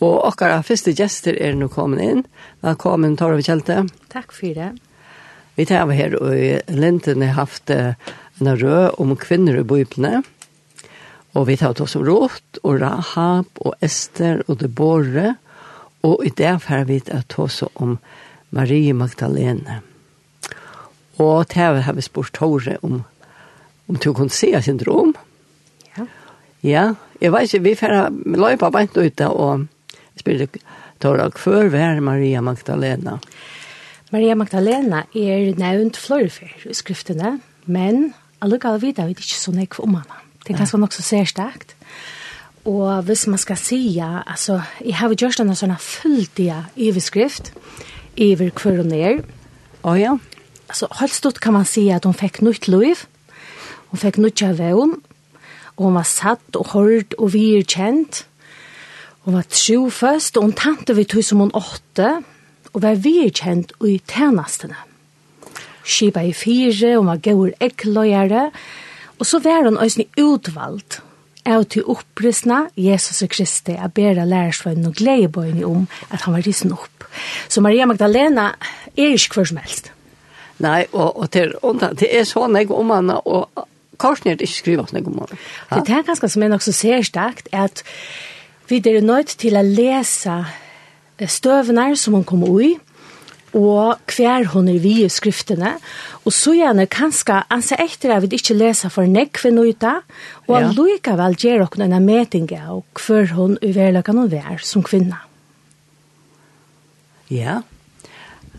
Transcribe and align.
Og 0.00 0.22
okkara 0.24 0.62
første 0.64 0.94
gjester 0.96 1.36
er 1.36 1.52
nå 1.60 1.66
kommet 1.68 2.00
inn. 2.00 2.20
Velkommen, 2.64 3.18
Torve 3.20 3.42
Kjelte. 3.44 3.82
Takk 4.08 4.32
for 4.32 4.56
det. 4.56 4.70
Vi 5.58 5.66
tar 5.68 5.82
over 5.84 5.98
her, 5.98 6.14
og 6.16 6.72
Linten 6.72 7.20
har 7.20 7.36
haft 7.36 7.68
en 7.68 8.48
rød 8.48 8.96
om 9.02 9.12
kvinner 9.20 9.58
i 9.60 9.64
bøyplene. 9.66 10.22
Og 11.36 11.44
vi 11.50 11.58
tar 11.60 11.76
oss 11.84 11.98
om 11.98 12.06
Rått, 12.06 12.62
og 12.64 12.80
Rahab, 12.80 13.50
og 13.60 13.74
Esther, 13.84 14.40
og 14.48 14.62
Deborah. 14.62 15.36
Og 16.00 16.24
i 16.24 16.32
det 16.32 16.54
har 16.64 16.86
vi 16.88 16.96
ta 17.04 17.20
oss 17.44 17.60
om 17.74 17.98
Marie 18.56 18.94
Magdalene. 18.96 19.82
Og 21.20 21.44
tar 21.52 21.76
har 21.84 21.98
vi 21.98 22.06
spurt 22.06 22.32
Tore 22.32 22.78
om, 22.80 23.02
om 23.84 24.00
du 24.00 24.14
kunne 24.14 24.32
se 24.32 24.54
sin 24.64 24.80
drøm. 24.80 25.12
Ja. 25.98 26.08
Ja, 26.64 26.86
jeg 27.20 27.32
vet 27.32 27.52
ikke, 27.52 27.62
vi 27.68 27.76
får 27.76 27.94
løpe 27.98 28.40
løypa 28.40 28.72
beint 28.72 28.96
ut 28.96 29.22
og 29.28 29.68
spyrde 30.20 30.48
Tora, 31.00 31.30
hver 31.32 31.70
var 31.72 32.00
Maria 32.04 32.42
Magdalena? 32.44 33.18
Maria 34.12 34.34
Magdalena 34.36 35.04
er 35.16 35.52
nevnt 35.56 35.96
florifer 35.96 36.50
i 36.66 36.74
skriftene, 36.76 37.38
men 37.70 38.10
allukal 38.42 38.80
vidar 38.82 39.08
vi 39.08 39.16
ikke 39.16 39.38
så 39.38 39.54
nekv 39.54 39.80
om 39.84 39.96
henne. 40.00 40.18
Det 40.44 40.54
er 40.54 40.58
ganske 40.60 40.80
nok 40.80 40.96
så 40.96 41.04
særstakt. 41.04 41.76
Og 42.68 43.02
hvis 43.02 43.26
man 43.26 43.38
skal 43.38 43.56
sige, 43.56 44.04
altså, 44.26 44.60
jeg 44.84 44.96
har 44.96 45.14
gjort 45.14 45.38
denne 45.40 45.56
sånne 45.56 45.78
fulltida 45.80 46.64
overskrift, 46.76 47.52
iver 48.16 48.50
hver 48.50 48.82
hun 48.82 48.92
er. 48.92 49.22
Å 49.86 49.94
ja. 49.96 50.16
Altså, 50.68 50.88
helt 51.00 51.14
stort 51.14 51.40
kan 51.40 51.56
man 51.56 51.68
si 51.68 51.88
at 51.90 52.04
hun 52.04 52.16
fikk 52.16 52.42
nytt 52.44 52.68
liv, 52.68 53.06
hun 53.90 54.00
fikk 54.02 54.20
nytt 54.20 54.42
av 54.44 54.60
vevn, 54.60 54.98
og 55.76 55.86
hun 55.86 55.96
var 55.96 56.08
satt 56.08 56.58
og 56.58 56.74
hørt 56.74 57.16
og 57.18 57.32
virkjent, 57.32 58.24
Hun 59.30 59.36
var 59.36 59.46
troføst, 59.46 60.40
og 60.40 60.42
hun 60.42 60.52
tante 60.58 60.94
vi 60.98 61.04
tog 61.06 61.22
som 61.22 61.38
hun 61.38 61.52
åtte, 61.54 62.08
og 62.74 62.82
var 62.82 62.96
virkjent 62.98 63.70
i 63.86 64.00
tjenestene. 64.02 64.74
Skipa 65.86 66.24
i 66.26 66.32
fire, 66.34 66.96
hun 66.96 67.06
var 67.06 67.20
gaur 67.22 67.52
ekkløyere, 67.62 68.48
og 69.20 69.28
så 69.30 69.38
var 69.44 69.68
hun 69.68 69.78
også 69.78 70.08
utvalgt 70.18 70.98
av 71.46 71.68
til 71.70 71.86
opprystna 71.86 72.64
Jesus 72.74 73.22
og 73.22 73.30
Kristi 73.30 73.76
a 73.78 73.86
bera 73.86 74.26
lærersvøyden 74.26 74.90
og 74.90 74.98
gledebøyene 74.98 75.62
om 75.68 75.86
at 76.10 76.26
han 76.26 76.34
var 76.34 76.42
risen 76.42 76.74
opp. 76.74 77.06
Så 77.46 77.62
Maria 77.62 77.86
Magdalena 77.86 78.48
er 78.96 79.14
ikke 79.14 79.38
hver 79.38 79.50
som 79.52 79.62
helst. 79.62 79.92
Nei, 80.58 80.88
og, 80.90 81.14
og 81.14 81.30
til, 81.30 81.54
og, 81.62 81.78
det 81.78 82.10
er 82.10 82.26
sånn 82.26 82.58
jeg 82.58 82.74
om 82.74 82.90
henne, 82.96 83.22
og 83.22 83.46
Korsner 83.94 84.34
er 84.34 84.42
ikke 84.42 84.74
sånn 84.74 84.98
jeg 84.98 85.06
om 85.06 85.22
henne. 85.22 85.40
Det 85.86 85.94
er 85.94 86.08
ganske 86.10 86.34
som 86.34 86.42
er 86.42 86.50
nok 86.50 86.66
så 86.66 86.74
særstakt, 86.74 87.46
at 87.54 87.86
Vi 88.70 88.78
er 88.86 89.00
nødt 89.02 89.32
til 89.42 89.56
å 89.58 89.64
lese 89.66 90.36
støvene 91.26 91.88
som 91.98 92.14
hun 92.14 92.24
kommer 92.24 92.60
i, 92.62 92.68
og 93.58 94.12
hver 94.14 94.44
hun 94.52 94.68
er 94.70 94.78
vi 94.78 94.92
i 95.02 95.08
skriftene, 95.10 95.72
og 96.22 96.30
så 96.30 96.52
gjerne 96.54 96.84
kanskje 96.86 97.40
anse 97.50 97.74
etter 97.82 98.12
at 98.14 98.22
vi 98.22 98.38
ikke 98.38 98.54
leser 98.54 98.92
for 98.94 99.10
nekve 99.10 99.50
nøyta, 99.50 99.96
og 100.46 100.54
ja. 100.54 100.68
likevel 100.76 101.34
gjør 101.34 101.64
dere 101.66 101.88
en 101.88 102.06
meting 102.06 102.46
av 102.60 102.84
hver 102.94 103.34
hun 103.34 103.56
uverlig 103.58 104.04
kan 104.06 104.22
være 104.30 104.60
som 104.62 104.86
kvinne. 104.86 105.18
Ja, 107.26 107.62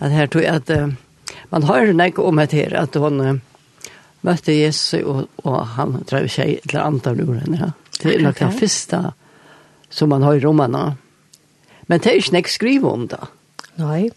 at 0.04 0.12
her 0.12 0.28
tror 0.28 0.44
jeg 0.44 0.59
at 0.59 0.76
uh, 0.76 0.92
man 1.56 1.70
har 1.72 1.95
nek 1.95 2.20
om 2.20 2.44
et 2.44 2.58
her, 2.59 2.76
at 2.84 3.00
hun 3.00 3.23
uh, 3.23 3.39
møtte 4.28 4.59
Jesus, 4.59 5.00
og, 5.06 5.32
og 5.48 5.64
han 5.78 6.02
drev 6.04 6.28
seg 6.28 6.59
til 6.67 6.84
andre 6.84 7.16
annet 7.16 7.48
av 7.48 7.56
ja. 7.64 7.73
Det 8.02 8.16
er 8.17 8.23
nok 8.26 8.36
okay. 8.36 8.48
den 8.50 8.59
første 8.59 9.04
som 9.92 10.09
man 10.09 10.23
har 10.25 10.39
i 10.39 10.44
rommene. 10.44 10.95
Men 11.88 12.00
det 12.00 12.11
er 12.11 12.20
ikke 12.22 12.38
nek 12.38 12.50
skrive 12.50 12.89
om 12.89 13.06
det. 13.11 13.22
Nei, 13.80 14.09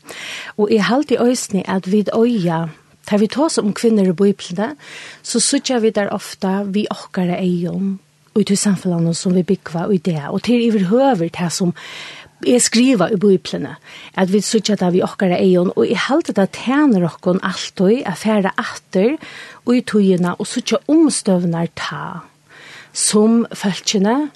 og 0.58 0.72
jeg 0.72 0.86
halte 0.88 1.14
i 1.14 1.20
øyne 1.22 1.62
at 1.70 1.86
vi 1.90 2.04
øya, 2.14 2.66
da 3.10 3.16
vi 3.20 3.28
tås 3.30 3.58
om 3.58 3.74
kvinner 3.74 4.08
i 4.08 4.16
bøyplene, 4.16 4.74
så 5.22 5.40
sutja 5.40 5.78
vi 5.78 5.90
der 5.90 6.12
ofta 6.12 6.62
vi 6.66 6.86
okkara 6.90 7.38
eion, 7.40 7.98
og 8.34 8.46
til 8.46 8.58
samfunnet 8.58 9.16
som 9.16 9.34
vi 9.34 9.42
bygger 9.42 9.86
og 9.86 10.04
det, 10.04 10.22
og 10.28 10.42
til 10.42 10.68
overhøver 10.68 11.28
det 11.28 11.52
som 11.52 11.74
er 12.46 12.58
skriva 12.58 13.08
i 13.12 13.16
bøyplene, 13.20 13.76
at 14.14 14.32
vi 14.32 14.40
sutja 14.40 14.76
der 14.76 14.90
vi 14.90 15.02
okkara 15.02 15.38
eion, 15.38 15.72
og 15.76 15.86
jeg 15.88 16.02
halte 16.08 16.34
det 16.36 16.50
tjener 16.58 17.06
åkken 17.08 17.40
alltid, 17.42 18.02
er 18.04 18.18
færre 18.18 18.52
atter, 18.58 19.16
og 19.64 19.76
i 19.76 19.80
togina, 19.80 20.34
og 20.38 20.46
sutja 20.46 20.82
omstøvnar 20.88 21.70
ta, 21.78 22.24
som 22.92 23.44
følgende, 23.54 24.30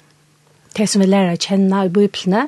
det 0.77 0.87
som 0.89 1.01
vi 1.01 1.07
lærer 1.09 1.35
å 1.35 1.41
kjenne 1.41 1.85
i 1.85 1.91
bøyplene, 1.93 2.47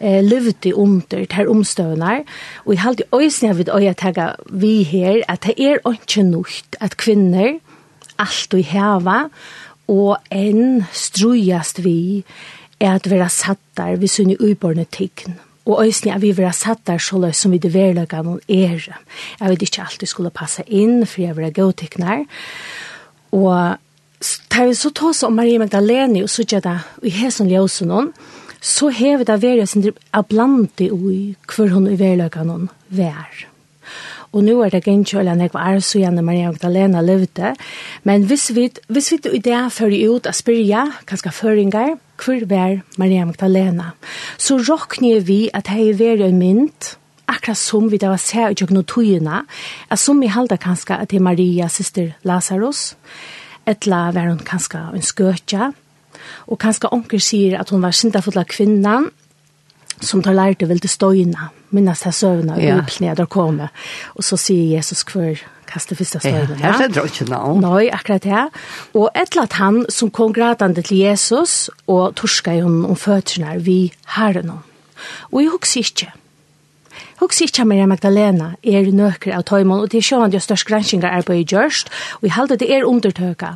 eh, 0.00 0.20
levde 0.22 0.74
under 0.76 1.24
det 1.24 1.32
her 1.32 1.50
omstøvner. 1.50 2.24
Og 2.64 2.74
jeg 2.74 2.82
halte 2.84 3.08
øyne 3.12 3.50
av 3.50 3.60
å 3.60 3.94
ta 3.94 4.34
vi 4.50 4.82
her, 4.82 5.22
at 5.28 5.42
det 5.42 5.54
er 5.58 5.78
ikke 5.84 6.22
nok 6.22 6.50
at 6.80 6.96
kvinner 6.96 7.60
alt 8.18 8.54
og 8.54 8.64
heva, 8.64 9.28
og 9.88 10.16
enn 10.32 10.84
strujast 10.92 11.82
vi 11.84 12.24
er 12.80 12.94
at 12.96 13.08
vi 13.10 13.18
er 13.18 13.56
der 13.76 13.96
vi 13.96 14.06
sunne 14.06 14.36
uborne 14.40 14.86
tign. 14.90 15.38
Og 15.66 15.80
øyne 15.86 16.12
er 16.12 16.18
vi 16.18 16.30
er 16.30 16.52
satt 16.52 16.86
der 16.86 16.98
så 16.98 17.18
løs 17.18 17.36
som 17.36 17.52
vi 17.52 17.58
det 17.58 17.72
verlaga 17.74 18.22
noen 18.22 18.40
er. 18.48 18.84
Jeg 19.40 19.48
vet 19.48 19.62
ikke 19.62 19.82
alltid 19.82 20.08
skulle 20.08 20.30
passe 20.30 20.62
inn, 20.66 21.06
for 21.06 21.22
jeg 21.22 21.36
vera 21.36 21.50
gautiknar. 21.50 22.24
Og 23.32 23.78
tar 24.52 24.68
vi 24.70 24.76
så 24.78 24.90
ta 24.94 25.10
oss 25.10 25.22
om 25.26 25.34
Maria 25.36 25.60
Magdalene 25.62 26.24
og 26.24 26.32
sutja 26.32 26.60
det 26.64 26.76
i 27.04 27.12
hesen 27.14 27.50
ljøsen 27.50 27.90
noen, 27.90 28.12
så 28.64 28.88
hever 28.88 29.26
det 29.28 29.42
verja 29.42 29.66
sin 29.68 29.90
ablandi 30.16 30.88
ui 30.92 31.34
hver 31.50 31.74
hun 31.74 31.90
i 31.90 31.98
verløkene 32.00 32.48
noen 32.48 32.70
vær. 32.88 33.44
Og 34.34 34.42
nå 34.42 34.56
er 34.64 34.72
det 34.72 34.82
gengkjøl 34.86 35.28
enn 35.30 35.44
jeg 35.44 35.52
var 35.54 35.78
så 35.84 36.00
gjerne 36.00 36.24
Maria 36.26 36.48
Magdalena 36.50 37.02
levde, 37.04 37.52
men 38.02 38.24
hvis 38.26 38.48
vi, 38.56 38.66
hvis 38.90 39.12
vi 39.12 39.20
i 39.36 39.42
det 39.44 39.60
fører 39.70 40.08
ut 40.10 40.26
og 40.26 40.34
spør 40.34 40.56
spyrja, 40.56 40.82
kanskje 41.06 41.34
føringer, 41.36 41.94
hvor 42.18 42.42
vær 42.50 42.80
Maria 42.98 43.28
Magdalena, 43.28 43.92
så 44.38 44.58
råkner 44.58 45.22
vi 45.22 45.50
at 45.54 45.68
det 45.70 45.78
er 45.84 46.00
vært 46.00 46.26
en 46.26 46.40
mynd, 46.40 46.94
akkurat 47.30 47.60
som 47.60 47.86
vi 47.92 48.00
da 48.00 48.10
var 48.10 48.22
sær 48.22 48.50
i 48.50 48.58
tjøkken 48.58 48.82
og 48.82 48.88
tøyene, 48.90 49.44
at 49.90 50.02
som 50.02 50.20
vi 50.20 50.32
halda 50.32 50.58
kanskje 50.60 50.98
at 50.98 51.12
det 51.12 51.20
er 51.20 51.28
Maria, 51.28 51.68
syster 51.68 52.16
Lazarus, 52.26 52.94
etla 53.66 54.10
var 54.14 54.30
hun 54.30 54.42
kanska 54.44 54.90
en 54.94 55.04
skøtja, 55.04 55.72
og 56.48 56.60
kanska 56.60 56.90
onker 56.94 57.22
sier 57.22 57.58
at 57.60 57.72
hun 57.74 57.82
var 57.84 57.94
syndafull 57.96 58.38
av 58.40 58.48
kvinnan, 58.50 59.10
som 60.02 60.22
tar 60.24 60.34
lærte 60.36 60.68
vel 60.68 60.80
til 60.82 60.90
støyna, 60.90 61.50
minnes 61.74 62.02
jeg 62.04 62.16
søvna, 62.16 62.56
ja. 62.60 62.78
uplne 62.82 63.14
der 63.16 63.28
komme, 63.30 63.70
og 64.14 64.26
så 64.26 64.38
sier 64.40 64.76
Jesus 64.76 65.04
hver 65.06 65.42
kaste 65.68 65.96
fyrsta 65.96 66.20
støyna. 66.22 66.58
Ja, 66.60 66.74
her 66.74 66.88
er 66.88 66.92
det 66.92 67.04
ikke 67.08 67.28
navn. 67.30 67.62
Nei, 67.64 67.86
akkurat 67.94 68.26
det. 68.26 68.42
Og 68.94 69.08
et 69.14 69.32
eller 69.32 69.46
annet 69.46 69.58
han 69.60 69.80
som 69.92 70.10
kom 70.14 70.34
gradande 70.34 70.84
til 70.84 71.00
Jesus, 71.04 71.70
og 71.86 72.14
torska 72.20 72.58
i 72.58 72.62
hon 72.64 72.82
om 72.88 72.98
føtterne 72.98 73.56
vi 73.64 73.78
herren 74.18 74.52
hon. 74.52 74.62
Og 75.32 75.40
jeg 75.42 75.54
husker 75.54 75.88
ikke, 75.88 76.12
Hugs 77.24 77.40
ikkje 77.40 77.64
Maria 77.64 77.86
Magdalena 77.88 78.50
er 78.60 78.90
nøkker 78.92 79.32
av 79.32 79.46
tøymon, 79.48 79.80
og 79.80 79.88
det 79.88 80.02
er 80.02 80.04
sjåan 80.04 80.32
det 80.32 80.42
er 80.42 80.44
størst 80.44 80.66
granskingar 80.68 81.08
er 81.08 81.22
på 81.24 81.32
i 81.32 81.46
gjørst, 81.48 81.88
og 82.20 82.26
i 82.28 82.32
halde 82.34 82.58
det 82.60 82.68
er 82.68 82.84
undertøka. 82.84 83.54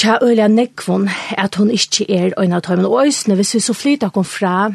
Tja 0.00 0.14
øyla 0.24 0.46
nekvon 0.48 1.10
at 1.36 1.58
hon 1.60 1.68
ikkje 1.68 2.06
er 2.08 2.32
øyna 2.40 2.62
av 2.62 2.64
tøymon, 2.64 2.88
og 2.88 3.04
øysne, 3.04 3.36
hvis 3.36 3.52
vi 3.58 3.60
så 3.60 3.76
flyta 3.76 4.08
kom 4.08 4.24
fra 4.24 4.72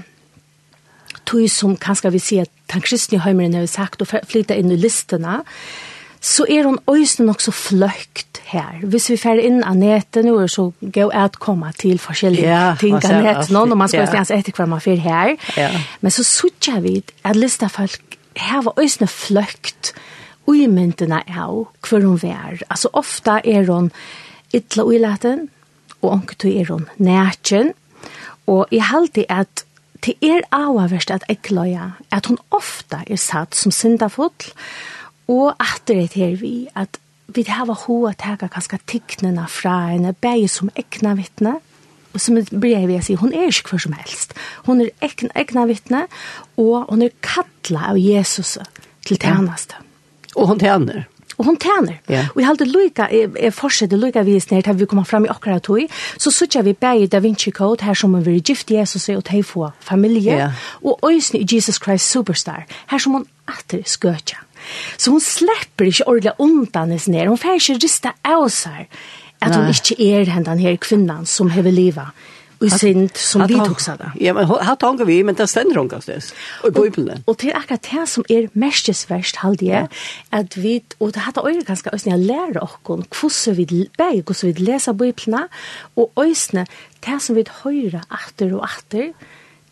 tøy 1.25 1.47
som 1.49 1.73
kanskje 1.73 2.13
vi 2.13 2.21
sier 2.21 2.45
at 2.45 2.53
den 2.69 2.85
kristne 2.85 3.23
høymeren 3.25 3.57
har 3.57 3.65
sagt, 3.65 4.05
og 4.05 4.13
flyta 4.13 4.53
inn 4.53 4.69
i 4.69 4.77
listene, 4.77 5.39
så 6.27 6.45
er 6.49 6.67
hon 6.67 6.79
øysene 6.91 7.29
nok 7.29 7.41
så 7.41 7.53
fløkt 7.55 8.41
her. 8.51 8.81
Hvis 8.83 9.09
vi 9.11 9.17
fer 9.19 9.39
inn 9.43 9.61
av 9.63 9.77
nettet 9.79 10.25
nå, 10.27 10.35
så 10.51 10.69
går 10.81 11.13
jeg 11.13 11.23
at 11.29 11.39
komme 11.43 11.71
til 11.79 11.99
forskjellige 12.03 12.47
ja, 12.47 12.73
ting 12.79 12.97
av 12.99 13.23
nettet 13.23 13.53
nå, 13.55 13.63
når 13.69 13.79
man 13.79 13.91
skal 13.91 14.07
ja. 14.11 14.23
etter 14.35 14.55
hver 14.55 14.69
man 14.71 14.83
fer 14.83 14.99
her. 15.03 15.35
Ja. 15.59 15.69
Men 16.03 16.13
så 16.13 16.25
sutja 16.27 16.81
vi 16.83 16.99
at 17.23 17.39
lista 17.39 17.71
folk 17.71 18.17
her 18.37 18.63
var 18.67 18.79
øysene 18.79 19.07
fløkt 19.09 19.93
uimyndene 20.47 21.23
av 21.27 21.67
hver 21.87 22.03
hun 22.05 22.19
vær. 22.21 22.59
Altså 22.69 22.91
ofta 22.93 23.39
er 23.43 23.67
hun 23.71 23.91
ytla 24.55 24.85
uilaten, 24.87 25.47
og 26.01 26.11
onktu 26.11 26.49
er 26.51 26.71
hun 26.71 26.87
nætjen. 26.97 27.73
Og 28.47 28.67
jeg 28.71 28.87
halte 28.91 29.25
at 29.31 29.65
det 30.05 30.13
er 30.23 30.45
avaverst 30.55 31.11
at 31.11 31.25
ekløya, 31.29 31.97
at 32.11 32.29
hun 32.29 32.37
ofta 32.51 33.01
er 33.07 33.19
satt 33.19 33.57
som 33.57 33.73
syndafull, 33.73 34.31
Og 35.27 35.55
at 35.59 35.83
det 35.87 36.13
her 36.13 36.35
vi, 36.39 36.67
at 36.75 36.99
vi 37.27 37.43
har 37.47 37.67
hva 37.67 38.09
at 38.09 38.23
jeg 38.23 38.49
kanskje 38.51 38.79
tikknene 38.87 39.47
fra 39.51 39.89
henne, 39.91 40.13
bare 40.13 40.47
som 40.47 40.71
ekna 40.75 41.15
vittne, 41.19 41.57
og 42.13 42.21
som 42.23 42.39
blir 42.39 42.77
jeg 42.79 42.87
vil 42.87 43.19
hun 43.19 43.33
er 43.33 43.51
ikke 43.51 43.75
hver 43.75 43.83
som 43.83 43.93
helst. 43.93 44.33
Hun 44.65 44.81
er 44.81 44.89
ekna, 45.05 45.29
ekna 45.35 45.67
vittne, 45.69 46.07
og 46.57 46.87
hun 46.89 47.03
er 47.05 47.13
kattla 47.21 47.91
av 47.91 47.99
Jesus 47.99 48.57
til 49.05 49.19
tjeneste. 49.19 49.77
Ja. 49.77 49.85
Og 50.37 50.47
hun 50.47 50.59
tjener. 50.59 51.05
Og 51.37 51.45
hun 51.45 51.59
tjener. 51.61 51.99
Ja. 52.09 52.23
Og 52.33 52.41
jeg 52.41 52.47
halte 52.47 52.65
lykka, 52.65 53.09
jeg 53.13 53.29
jeg 53.37 53.53
fortsetter 53.53 53.97
lykka 54.01 54.23
vis 54.25 54.49
ned 54.49 54.63
til 54.63 54.79
vi 54.79 54.85
kommer 54.89 55.05
fram 55.05 55.25
i 55.25 55.29
akkurat 55.29 55.61
tog, 55.63 55.85
så 56.17 56.31
sitter 56.31 56.65
vi 56.65 56.73
bæg 56.73 57.03
i 57.03 57.07
Da 57.07 57.19
Vinci 57.19 57.51
Code, 57.51 57.85
her 57.85 57.93
som 57.93 58.13
hun 58.13 58.25
vil 58.25 58.41
gifte 58.41 58.73
Jesus 58.73 59.09
og 59.09 59.25
til 59.25 59.43
få 59.43 59.69
familie, 59.79 60.33
ja. 60.33 60.51
og 60.83 60.99
øyne 61.05 61.39
i 61.39 61.45
Jesus 61.51 61.75
Christ 61.75 62.11
Superstar, 62.11 62.65
her 62.89 62.97
som 62.97 63.13
hun 63.13 63.25
atter 63.47 63.83
skøtja. 63.85 64.37
Så 64.97 65.11
hon 65.11 65.21
släpper 65.21 65.85
inte 65.85 66.03
ordla 66.03 66.33
undan 66.37 66.91
henne 66.91 67.01
ner. 67.07 67.27
Hon 67.27 67.37
får 67.37 67.53
inte 67.53 67.73
rista 67.73 68.13
av 68.21 68.49
sig 68.49 68.89
att 69.39 69.55
hon 69.55 69.67
inte 69.67 70.03
er 70.03 70.25
den 70.25 70.57
her 70.57 70.75
kvinnan 70.75 71.25
som 71.25 71.49
hever 71.49 71.71
livat. 71.71 72.07
Og 72.57 72.71
synd 72.73 73.17
som 73.21 73.43
vi 73.45 73.53
tog 73.53 73.81
seg 73.81 73.99
det. 74.01 74.11
Ja, 74.21 74.33
men 74.33 74.47
her 74.49 74.77
tanker 74.81 75.05
vi, 75.05 75.19
men 75.23 75.35
det 75.37 75.47
ständer 75.49 75.77
hon 75.77 75.89
kanske. 75.89 76.19
Och 76.63 76.73
på 76.73 76.85
ibland. 76.87 77.23
og 77.27 77.37
til 77.37 77.51
akkurat 77.55 77.87
det 77.91 78.09
som 78.09 78.25
er 78.29 78.47
mestesverst, 78.53 79.35
halde 79.35 79.65
jeg, 79.65 79.87
at 80.31 80.57
vi, 80.63 80.81
og 80.99 81.13
det 81.13 81.21
hadde 81.21 81.41
öjre 81.41 81.63
ganske 81.63 81.89
øyne, 81.93 82.11
jag 82.11 82.19
lära 82.19 82.63
oss 82.63 82.77
hvordan 82.83 83.57
vi 83.57 83.89
bäg, 83.97 84.23
hvordan 84.23 84.55
vi 84.55 84.63
leser 84.63 84.93
biblarna, 84.93 85.47
og 85.95 86.11
øyne, 86.19 86.65
det 87.05 87.21
som 87.21 87.35
vi 87.35 87.43
höra 87.63 88.01
atter 88.09 88.55
og 88.55 88.63
atter, 88.63 89.13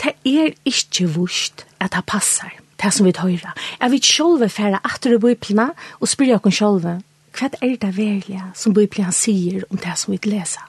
det 0.04 0.14
er 0.26 0.54
ikke 0.66 1.08
vurst 1.08 1.66
at 1.80 1.92
det 1.92 2.06
passar 2.06 2.54
det 2.84 2.94
som 2.94 3.08
vi 3.08 3.14
høyra. 3.18 3.54
Jeg 3.82 3.92
vil 3.92 4.04
sjolve 4.04 4.50
færa 4.50 4.82
atter 4.84 5.16
i 5.16 5.20
bøyplina 5.22 5.70
og 6.00 6.10
spyrir 6.12 6.40
okken 6.40 6.56
sjolve, 6.56 7.00
hva 7.36 7.50
er 7.60 7.76
det 7.82 7.92
verlige 7.98 8.44
som 8.56 8.74
bøyplina 8.76 9.12
sier 9.12 9.66
om 9.70 9.80
det 9.82 9.98
som 10.00 10.16
vi 10.16 10.20
lesa? 10.30 10.64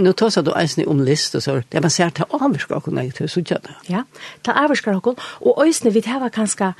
Nu 0.00 0.12
tås 0.12 0.38
du 0.40 0.52
eisen 0.56 0.86
om 0.88 1.02
list 1.04 1.34
og 1.36 1.42
så, 1.42 1.58
det 1.70 1.82
man 1.82 1.92
ser 1.92 2.10
til 2.16 2.24
avvirskar 2.32 2.80
okken, 2.80 2.98
jeg 2.98 3.14
tror 3.14 3.28
sutja 3.28 3.58
det. 3.62 3.74
Ja, 3.90 4.04
til 4.42 4.56
avvirskar 4.56 4.96
okken, 4.96 5.18
og 5.40 5.60
eisne 5.66 5.92
vi 5.92 6.00
tæva 6.00 6.30
kanska, 6.32 6.72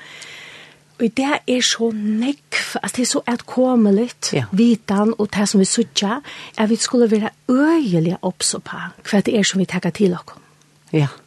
og 0.94 1.10
det 1.18 1.40
er 1.50 1.60
så 1.66 1.90
nekv, 1.92 2.78
altså 2.80 2.96
det 2.96 3.02
er 3.02 3.10
så 3.10 3.22
etkommeligt, 3.28 4.32
ja. 4.32 4.44
vitan 4.52 5.14
og 5.18 5.28
det 5.34 5.48
som 5.50 5.60
vi 5.60 5.66
sutja, 5.68 6.20
er 6.56 6.70
vi 6.70 6.76
skulle 6.76 7.10
være 7.10 7.34
øyelig 7.50 8.16
oppså 8.22 8.62
på 8.64 8.80
hva 9.10 9.20
det 9.20 9.36
er 9.36 9.42
som 9.42 9.60
vi 9.60 9.68
tækka 9.68 9.90
til 9.90 10.14
okken. 10.14 10.40
Ja, 10.92 10.98
ja 10.98 11.23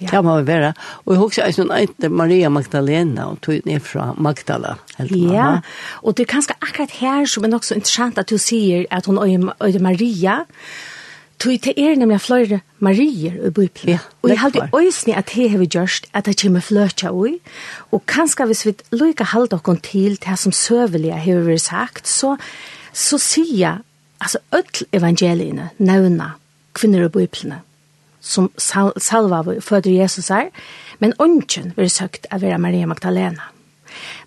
Ja. 0.00 0.10
Det 0.10 0.24
må 0.26 0.36
vi 0.40 0.46
være. 0.46 0.72
Og 1.04 1.14
jeg 1.14 1.20
husker 1.22 1.44
jeg 1.44 1.56
sånn 1.56 2.14
Maria 2.14 2.50
Magdalena, 2.52 3.28
og 3.30 3.40
tog 3.44 3.66
ned 3.68 3.82
fra 3.84 4.10
Magdala. 4.18 4.76
Ja, 5.10 5.60
og 6.02 6.16
det 6.16 6.26
er 6.26 6.32
kanskje 6.34 6.56
akkurat 6.60 6.96
her 7.00 7.28
som 7.30 7.46
er 7.46 7.54
nok 7.54 7.66
så 7.66 7.78
interessant 7.78 8.18
at 8.18 8.30
du 8.30 8.38
sier 8.38 8.88
at 8.90 9.06
hun 9.06 9.20
øyde 9.22 9.82
Maria, 9.82 10.42
tog 11.38 11.60
til 11.62 11.74
er 11.76 11.96
nemlig 11.98 12.20
flere 12.20 12.60
Marier 12.78 13.38
i 13.46 13.50
Bibelen. 13.50 13.94
Ja, 13.94 13.98
og 14.22 14.30
jeg 14.30 14.40
halte 14.40 14.68
øyne 14.74 15.16
at 15.16 15.30
det 15.34 15.50
har 15.50 15.58
vi 15.58 15.66
gjørst, 15.66 16.06
at 16.14 16.26
det 16.26 16.36
kommer 16.42 16.60
fløtja 16.60 17.10
ui, 17.12 17.38
og 17.92 18.06
kanskje 18.06 18.46
hvis 18.46 18.66
vi 18.66 18.74
lykker 18.92 19.32
halde 19.34 19.58
oss 19.58 19.80
til 19.82 20.18
det 20.18 20.38
som 20.38 20.52
søvelige 20.52 21.18
har 21.18 21.44
vi 21.46 21.58
sagt, 21.58 22.08
så, 22.08 22.36
så 22.92 23.18
sier 23.18 23.58
jeg, 23.58 23.78
altså, 24.20 24.38
ødel 24.54 24.86
evangeliene, 24.92 25.70
nøvna, 25.78 26.34
kvinner 26.74 27.06
i 27.06 27.08
Bibelen 27.08 27.62
som 28.24 28.50
sal 28.56 28.94
salva 28.96 29.42
føder 29.60 29.92
Jesus 29.92 30.30
er, 30.32 30.48
men 30.98 31.16
ønsken 31.20 31.74
vil 31.76 31.92
søkt 31.92 32.30
av 32.32 32.44
være 32.44 32.58
Maria 32.62 32.88
Magdalena. 32.88 33.50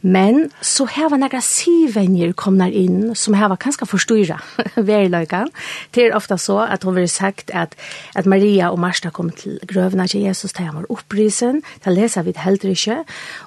Men 0.02 0.50
så 0.62 0.86
hava 0.88 1.18
några 1.18 1.42
sivenjer 1.44 2.34
komnar 2.38 2.72
inn 2.72 3.16
som 3.18 3.36
hava 3.38 3.58
kanska 3.60 3.88
forstyrra 3.90 4.38
verløykan. 4.90 5.50
Det 5.92 6.06
er 6.06 6.16
ofta 6.16 6.38
så 6.40 6.60
at 6.68 6.86
hon 6.88 6.96
vil 6.96 7.10
sagt 7.12 7.52
at, 7.52 7.76
at 8.16 8.30
Maria 8.30 8.70
og 8.72 8.80
Marsta 8.80 9.12
kom 9.14 9.32
til 9.36 9.58
grøvene 9.68 10.08
til 10.08 10.28
Jesus 10.28 10.54
til 10.54 10.70
han 10.70 10.80
var 10.82 10.92
opprisen, 10.94 11.64
det 11.84 11.96
leser 11.96 12.28
vi 12.28 12.36
heller 12.38 12.70
ikke. 12.72 13.02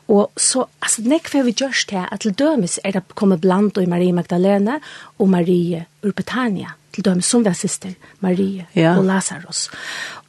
Og 0.09 0.31
så, 0.37 0.67
altså, 0.83 1.07
nekk 1.07 1.31
for 1.31 1.47
vi 1.47 1.57
gjørs 1.57 1.87
til 1.91 2.03
at 2.05 2.21
til 2.21 2.35
dømes 2.37 2.81
er 2.85 2.99
det 2.99 3.07
kommet 3.15 3.41
blant 3.41 3.79
i 3.81 3.89
Maria 3.89 4.13
Magdalene 4.13 4.81
og 5.19 5.31
Marie 5.31 5.87
Urpetania 6.05 6.75
til 7.03 7.15
dem 7.15 7.23
som 7.25 7.45
var 7.45 7.57
syster, 7.59 7.97
Marie 8.21 8.67
ja. 8.75 8.97
og 8.97 9.05
Lazarus. 9.09 9.69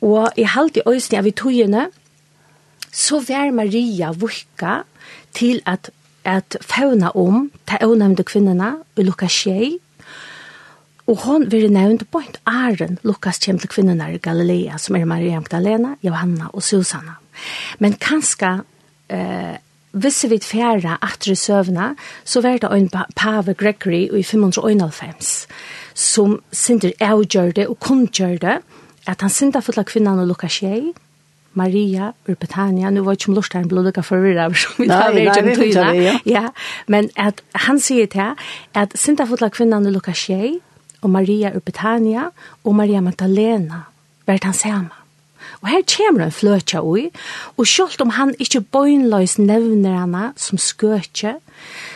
Og 0.02 0.32
jeg 0.38 0.50
halte 0.56 0.82
i 0.82 0.88
øyne 0.88 1.20
av 1.20 1.28
i 1.28 1.36
togene, 1.36 1.88
så 2.92 3.22
var 3.28 3.52
Maria 3.56 4.12
vukka 4.12 4.82
til 5.34 5.62
at, 5.66 5.92
at 6.26 6.58
fauna 6.62 7.12
om 7.16 7.52
de 7.70 7.80
avnevnte 7.80 8.24
kvinnerne 8.28 8.76
i 8.98 9.04
Lukas 9.08 9.32
skjei, 9.32 9.78
Og 11.12 11.18
hon 11.26 11.48
vil 11.52 11.72
nevnt 11.74 12.06
på 12.12 12.22
en 12.24 12.38
æren 12.48 13.00
Lukas 13.04 13.42
kjem 13.44 13.60
til 13.60 13.72
kvinnerne 13.72 14.14
i 14.14 14.22
Galilea, 14.22 14.78
som 14.80 14.96
er 14.96 15.08
Maria 15.10 15.42
Magdalena, 15.42 15.96
Johanna 16.06 16.52
og 16.54 16.64
Susanna. 16.64 17.18
Men 17.80 17.98
kanskje 18.00 18.62
eh, 19.10 19.58
Hvis 19.92 20.24
vi 20.30 20.40
færa 20.40 20.98
atre 21.02 21.36
søvna, 21.36 21.94
så 22.24 22.42
var 22.42 22.58
det 22.58 22.72
en 22.72 22.90
pave 23.16 23.54
Gregory 23.54 24.08
i 24.20 24.24
591, 24.24 25.48
som 25.94 26.40
sinder 26.52 26.92
avgjørde 27.00 27.68
og 27.68 27.80
kundgjørde 27.80 28.62
at 29.08 29.22
han 29.22 29.30
sinda 29.30 29.60
fulla 29.60 29.84
kvinnan 29.84 30.22
og 30.22 30.30
lukka 30.30 30.48
tjei, 30.48 30.94
Maria 31.54 32.14
ur 32.30 32.36
Betania, 32.40 32.90
nu 32.90 33.04
var 33.04 33.18
ikke 33.18 33.30
om 33.30 33.36
lortaren 33.36 33.68
blod 33.68 33.90
lukka 33.90 34.02
forvirra, 34.02 34.48
som 34.62 34.78
vi 34.80 34.88
tar 34.88 35.12
vei 35.12 35.26
gjennom 35.28 35.58
tøyna. 35.60 36.18
Ja. 36.26 36.48
Men 36.88 37.10
at 37.20 37.42
han 37.68 37.80
sier 37.80 38.08
til 38.08 38.40
at 38.76 38.96
sinda 38.96 39.28
fulla 39.28 39.50
kvinnan 39.52 39.90
og 39.90 39.98
lukka 39.98 40.16
tjei, 40.16 40.60
og 41.02 41.10
Maria 41.10 41.52
ur 41.56 41.60
Betania, 41.66 42.30
og 42.64 42.76
Maria 42.76 43.02
Magdalena, 43.02 43.88
vært 44.30 44.48
han 44.48 44.56
saman. 44.56 45.01
Og 45.62 45.70
her 45.70 45.84
kommer 45.86 46.26
en 46.26 46.34
fløtja 46.34 46.82
ui, 46.82 47.10
og 47.58 47.68
selv 47.70 48.02
om 48.02 48.10
han 48.18 48.34
ikke 48.42 48.64
bøgnløys 48.74 49.38
nevner 49.38 50.00
henne 50.00 50.24
som 50.42 50.58
skøtje, 50.58 51.36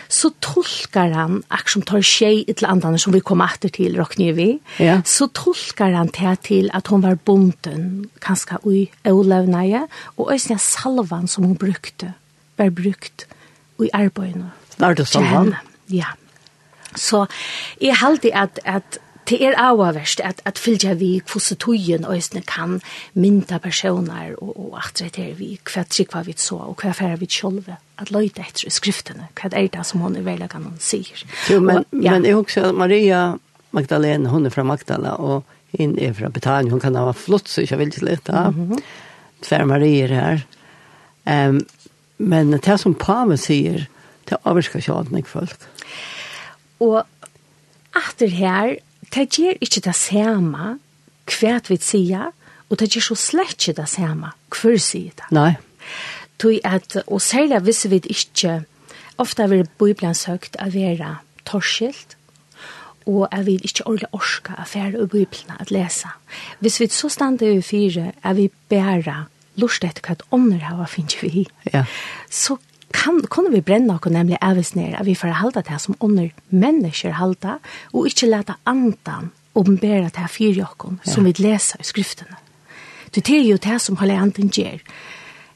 så 0.10 0.30
tolkar 0.46 1.14
han, 1.16 1.40
akkur 1.50 1.74
som 1.74 1.86
tar 1.90 2.04
tjei 2.06 2.44
i 2.46 2.54
til 2.54 2.68
andane 2.70 3.00
som 3.02 3.16
vi 3.16 3.24
kom 3.26 3.42
atter 3.42 3.74
til, 3.74 3.98
råkner 3.98 4.36
vi, 4.38 4.50
ja. 4.78 5.00
så 5.02 5.26
tolkar 5.34 5.96
han 5.98 6.12
til 6.14 6.38
til 6.46 6.70
at 6.78 6.92
hon 6.94 7.02
var 7.02 7.18
bonden, 7.18 8.06
kanskje 8.22 8.60
ui 8.70 8.84
eulevneie, 9.06 9.88
og 10.18 10.30
øyne 10.36 10.60
salvan 10.62 11.26
som 11.28 11.50
hon 11.50 11.58
brukte, 11.58 12.14
var 12.58 12.70
brukt 12.70 13.26
ui 13.80 13.90
arbeidene. 13.94 14.52
Var 14.78 14.94
det 14.94 15.08
salvan? 15.10 15.56
Ja. 15.90 16.14
Så 16.96 17.26
jeg 17.82 17.98
halte 17.98 18.32
at, 18.36 18.60
at 18.64 19.00
det 19.30 19.40
er 19.42 19.58
avverst 19.58 20.22
at, 20.22 20.42
at 20.46 20.60
fylgja 20.62 20.94
vi 21.00 21.22
hvordan 21.22 21.60
tøyen 21.62 22.06
øyne 22.06 22.42
kan 22.48 22.82
mynda 23.14 23.58
personer 23.58 24.36
og, 24.38 24.54
og 24.60 24.78
at 24.84 25.02
det 25.16 25.24
er 25.24 25.34
vi 25.40 25.56
hva 25.66 25.84
trykva 25.90 26.22
vi 26.28 26.36
så 26.38 26.60
og 26.70 26.82
hva 26.82 26.94
færa 26.94 27.18
vi 27.20 27.30
sjolve 27.30 27.78
at 27.98 28.12
løyde 28.12 28.44
etter 28.44 28.70
skriftene, 28.70 29.30
hva 29.40 29.50
er 29.52 29.70
det 29.72 29.86
som 29.88 30.04
hun 30.04 30.18
i 30.20 30.24
verlegan 30.26 30.68
hun 30.68 30.80
sier. 30.80 31.24
Jo, 31.50 31.60
men, 31.60 31.84
og, 31.84 32.04
ja. 32.04 32.12
men 32.12 32.28
jeg 32.28 32.36
husker 32.36 32.70
at 32.70 32.76
Maria 32.76 33.24
Magdalena, 33.76 34.30
hun 34.30 34.46
er 34.46 34.54
fra 34.54 34.64
Magdala, 34.64 35.16
og 35.20 35.44
hun 35.78 35.98
er 36.00 36.14
fra 36.16 36.30
Betania, 36.30 36.72
hun 36.72 36.84
kan 36.84 36.96
ha 36.96 37.12
flott, 37.12 37.50
så 37.50 37.66
jeg 37.66 37.80
vil 37.80 37.92
ikke 37.92 38.06
lete 38.08 38.36
ja. 38.36 38.52
Mm. 38.52 38.78
Tver 39.44 39.66
Marie 39.68 40.06
er 40.06 40.14
her. 40.16 40.46
Um, 41.26 41.60
men 42.18 42.54
det 42.54 42.78
som 42.80 42.96
Pave 42.96 43.36
sier, 43.38 43.84
det 44.30 44.40
avversker 44.48 44.80
ikke 44.80 44.96
alt 44.96 45.28
folk. 45.28 45.68
Og 46.80 47.04
Atter 47.96 48.32
her 48.32 48.76
det 49.14 49.28
gjør 49.38 49.62
ikke 49.62 49.84
det 49.86 49.96
samme 49.98 50.76
hva 51.26 51.54
vi 51.70 51.78
sier, 51.82 52.34
og 52.70 52.80
det 52.80 52.90
gjør 52.94 53.10
så 53.12 53.18
slett 53.20 53.56
ikke 53.60 53.80
det 53.82 53.90
samme 53.92 54.34
hva 54.54 54.74
vi 54.74 54.82
sier 54.82 55.16
det. 55.18 55.30
Nei. 55.36 55.54
Tui 56.42 56.60
at, 56.68 56.98
og 57.08 57.22
særlig 57.24 57.62
hvis 57.64 57.86
vi 57.92 58.02
ikke, 58.12 58.64
ofte 59.18 59.46
har 59.46 59.54
vi 59.54 59.64
Bibelen 59.80 60.18
søkt 60.18 60.58
å 60.60 60.68
være 60.74 61.18
torskilt, 61.48 62.18
og 63.06 63.28
jeg 63.30 63.46
vil 63.46 63.66
ikke 63.68 63.86
ordentlig 63.86 64.10
orske 64.18 64.56
å 64.58 64.66
fære 64.66 65.04
i 65.04 65.10
Bibelen 65.10 65.60
at 65.60 65.72
lese. 65.72 66.10
Hvis 66.60 66.80
vi 66.82 66.90
så 66.90 67.10
stande 67.14 67.52
i 67.54 67.62
fire, 67.62 68.12
er 68.24 68.34
vi 68.34 68.50
bare 68.70 69.28
lust 69.62 69.86
etter 69.86 70.02
hva 70.04 70.18
ånder 70.36 70.66
har 70.66 70.90
finnes 70.90 71.22
vi. 71.22 71.46
Ja. 71.72 71.86
Så 72.30 72.58
kan, 72.94 73.22
kunne 73.30 73.52
vi 73.54 73.62
brenne 73.66 73.88
noe 73.88 74.12
nemlig 74.12 74.38
avvis 74.42 74.76
ned, 74.76 74.96
at 75.00 75.06
vi 75.06 75.16
får 75.16 75.38
halda 75.42 75.64
det 75.66 75.80
som 75.82 75.98
under 76.00 76.30
mennesker 76.50 77.18
halda, 77.18 77.58
og 77.94 78.08
ikke 78.08 78.30
lete 78.30 78.58
andan 78.66 79.32
åpenbære 79.56 80.12
det 80.16 80.30
fire 80.30 80.52
jokken 80.52 81.00
ja. 81.06 81.12
som 81.12 81.26
vi 81.26 81.34
leser 81.38 81.80
i 81.80 81.84
skriftene. 81.84 82.36
Det 83.16 83.30
er 83.30 83.44
jo 83.48 83.58
det 83.58 83.82
som 83.82 83.96
holder 83.96 84.22
anden 84.22 84.50
gjør, 84.50 84.80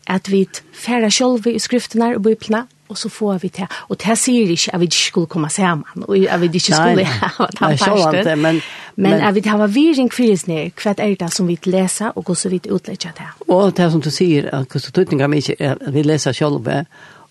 at 0.08 0.32
vi 0.32 0.48
færer 0.74 1.10
selv 1.10 1.48
i 1.48 1.60
skriftene 1.60 2.16
og 2.16 2.24
bøyplene, 2.24 2.66
og 2.90 2.98
så 2.98 3.10
får 3.10 3.38
vi 3.38 3.48
det. 3.48 3.68
Og 3.90 4.00
det 4.02 4.18
sier 4.18 4.50
ikke 4.50 4.74
at 4.74 4.80
vi 4.80 4.88
ikke 4.90 4.96
skulle 4.96 5.28
komme 5.28 5.50
sammen, 5.50 5.86
og 6.08 6.18
at 6.18 6.42
vi 6.42 6.46
ikke 6.46 6.60
skulle 6.60 7.06
ha 7.06 7.46
den 7.60 7.78
parsten. 7.78 8.42
Men, 8.42 8.42
men, 8.42 8.62
men 8.96 9.14
at 9.14 9.36
vi 9.36 9.42
har 9.46 9.68
viring 9.68 10.14
fyres 10.14 10.48
ned, 10.48 10.72
hva 10.82 10.96
er 10.98 11.16
det 11.20 11.34
som 11.34 11.48
vi 11.48 11.60
leser, 11.66 12.16
og 12.16 12.24
hvordan 12.24 12.52
vi 12.52 12.62
utlegger 12.72 13.12
det. 13.18 13.28
Og 13.48 13.78
det 13.78 13.92
som 13.92 14.02
du 14.02 14.10
sier, 14.10 14.50
at 14.50 14.68
hvordan 14.72 14.92
tøytninger 14.94 15.28
vi 15.28 15.36
ikke, 15.44 15.56
at 15.60 15.94
vi 15.94 16.02
leser 16.02 16.32
selv, 16.32 16.86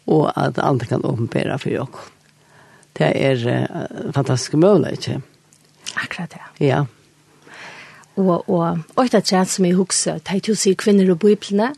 og 0.09 0.31
at 0.37 0.59
andre 0.65 0.89
kan 0.89 1.05
åpenbære 1.05 1.59
for 1.63 1.75
dere. 1.75 2.07
Det 2.99 3.11
er 3.15 3.43
uh, 3.47 4.13
fantastiske 4.15 4.57
mulighet, 4.57 5.09
ikke? 5.09 5.21
Akkurat 5.97 6.33
det. 6.35 6.67
Ja. 6.67 6.85
Og, 8.19 8.49
og, 8.51 8.81
og 8.97 9.05
et 9.05 9.15
av 9.15 9.47
som 9.47 9.67
jeg 9.69 9.77
husker, 9.79 10.19
det 10.19 10.35
er 10.35 10.41
til 10.43 10.57
å 10.57 10.59
si 10.59 10.73
kvinner 10.79 11.13
og 11.13 11.21
bøyplene, 11.23 11.69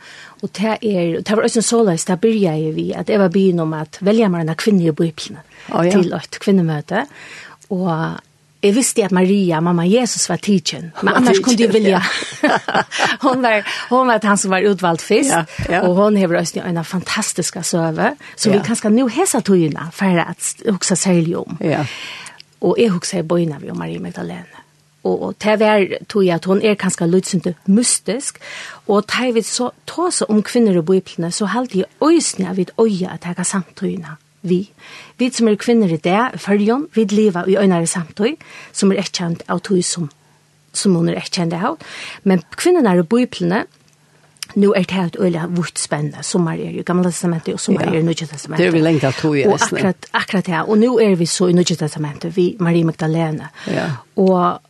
og 0.41 0.53
det 0.57 0.79
er, 0.79 1.19
det 1.21 1.37
var 1.37 1.45
også 1.45 1.61
en 1.61 1.67
såleis, 1.67 2.07
da 2.09 2.17
begynte 2.17 2.55
jeg 2.57 2.73
vi, 2.79 2.87
at 2.97 3.13
jeg 3.13 3.21
var 3.21 3.33
begynt 3.35 3.61
om 3.61 3.75
at 3.77 4.01
velge 4.01 4.31
meg 4.33 4.47
en 4.47 4.57
kvinner 4.57 4.95
og 4.95 4.97
bøyplene 5.03 5.43
oh, 5.69 5.85
ja. 5.85 5.93
til 5.93 6.15
et 6.17 6.41
kvinnemøte, 6.41 7.05
og 7.77 7.91
Jeg 8.63 8.75
visste 8.77 9.05
at 9.05 9.13
Maria, 9.13 9.61
mamma 9.61 9.87
Jesus 9.89 10.29
var 10.29 10.37
teachern. 10.37 10.93
Men 11.03 11.15
annars 11.15 11.37
teacher, 11.37 11.45
kunne 11.45 11.61
jeg 11.61 11.73
vilja. 11.73 12.01
hon 13.27 13.43
var 13.43 13.65
hon 13.89 14.09
var 14.09 14.21
han 14.27 14.39
som 14.39 14.51
var 14.51 14.61
utvalgt 14.69 15.03
fisk 15.03 15.31
ja, 15.31 15.45
ja. 15.69 15.83
och 15.83 15.97
hon 15.97 16.17
har 16.17 16.29
röst 16.29 16.57
en 16.57 16.85
fantastiska 16.85 17.63
søve. 17.63 18.17
så 18.37 18.49
ja. 18.49 18.53
vi 18.53 18.63
kanske 18.67 18.91
nu 18.91 19.09
hesa 19.09 19.41
tojuna 19.41 19.91
för 19.93 20.19
att 20.19 20.55
huske 20.65 20.97
særlig 20.97 21.39
om. 21.39 21.59
Ja. 21.61 21.87
Och 22.59 22.79
jeg 22.79 22.91
husker 22.91 23.23
på 23.23 23.35
vi 23.35 23.71
och 23.71 23.77
Maria 23.77 24.01
Magdalene. 24.01 24.61
og, 25.03 25.23
og 25.23 25.35
det 25.43 25.61
var 25.61 25.87
tog 26.09 26.25
jeg 26.27 26.35
at 26.35 26.45
hun 26.45 26.63
er 26.63 26.75
kanskje 26.75 27.07
lydsynte 27.09 27.55
mystisk, 27.67 28.39
og 28.87 29.07
det 29.09 29.35
vi 29.35 29.43
så 29.43 29.71
tåse 29.87 30.31
om 30.31 30.43
kvinner 30.43 30.79
og 30.79 30.85
bøyplene, 30.85 31.33
så 31.33 31.47
halte 31.47 31.79
jeg 31.79 31.87
øyne 32.05 32.51
av 32.51 32.59
et 32.59 32.71
øye 32.79 33.09
at 33.09 33.25
jeg 33.25 33.35
har 33.37 33.45
samtøyene 33.45 34.17
vi. 34.43 34.61
Vi 35.19 35.31
som 35.35 35.49
er 35.49 35.59
kvinner 35.61 35.93
i 35.93 36.01
det, 36.01 36.41
følgen, 36.41 36.87
vi 36.95 37.05
lever 37.11 37.49
i 37.49 37.59
øynere 37.61 37.87
samtøy, 37.87 38.37
som 38.73 38.93
er 38.93 39.03
ikke 39.03 39.19
kjent 39.23 39.45
av 39.49 39.61
tog 39.67 39.83
som, 39.85 40.09
som 40.73 40.95
hun 40.97 41.09
er 41.09 41.21
ikke 41.21 41.41
kjent 41.41 41.57
av. 41.59 41.77
Men 42.25 42.43
kvinnerne 42.57 42.95
er 42.95 43.03
i 43.03 43.07
bøyplene, 43.07 43.65
nu 44.59 44.73
er 44.75 44.83
det 44.83 44.97
helt 44.97 45.17
øyla 45.21 45.47
vårt 45.47 45.79
spennende, 45.79 46.23
som 46.23 46.47
er 46.51 46.59
i 46.59 46.83
gamle 46.87 47.11
testamentet, 47.11 47.55
og 47.55 47.61
som 47.61 47.77
er 47.79 47.93
i 47.95 48.03
nødje 48.03 48.27
testamentet. 48.27 48.65
Det 48.65 48.67
er 48.67 48.75
vi 48.75 48.83
lengt 48.83 49.05
av 49.05 49.15
tog 49.15 49.37
i 49.39 49.45
Og 49.47 49.55
akkurat, 49.55 50.09
akkurat 50.13 50.47
det, 50.47 50.63
og 50.67 50.79
nu 50.79 50.99
er 50.99 51.15
vi 51.15 51.27
så 51.27 51.47
i 51.47 51.53
nødje 51.53 51.77
testamentet, 51.77 52.37
vi 52.37 52.57
Marie 52.59 52.85
Magdalene. 52.85 53.49
Ja. 53.67 53.87
Og 54.17 54.61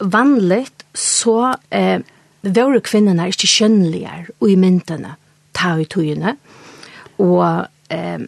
vanligt 0.00 0.84
så 0.94 1.54
eh, 1.70 2.00
våre 2.42 2.80
kvinnerne 2.80 3.22
er 3.22 3.34
ikke 3.34 3.46
kjønneligere 3.46 4.34
og 4.40 4.50
i 4.50 4.56
myntene, 4.58 5.14
ta 5.54 5.76
i 5.78 5.86
togene, 5.86 6.36
og 7.22 7.66
eh, 7.90 8.18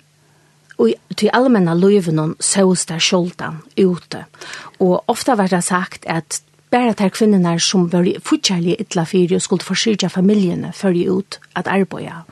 og 0.78 0.90
til 1.16 1.30
allmänna 1.32 1.74
løyvenon 1.74 2.36
sås 2.40 2.86
der 2.86 2.98
sjoldan 2.98 3.62
ute. 3.78 4.24
Og 4.80 5.04
ofta 5.08 5.34
var 5.34 5.48
det 5.48 5.64
sagt 5.64 6.04
at 6.06 6.42
bare 6.70 6.94
til 6.94 7.10
kvinnorna 7.10 7.58
som 7.58 7.92
var 7.92 8.06
fortjellige 8.22 8.80
ytla 8.80 9.04
fyrir 9.04 9.36
og 9.36 9.42
skulle 9.42 9.64
forsyrja 9.64 10.08
familjene 10.08 10.72
fyrir 10.72 11.10
ut 11.10 11.38
at 11.54 11.68
arbeida. 11.68 12.24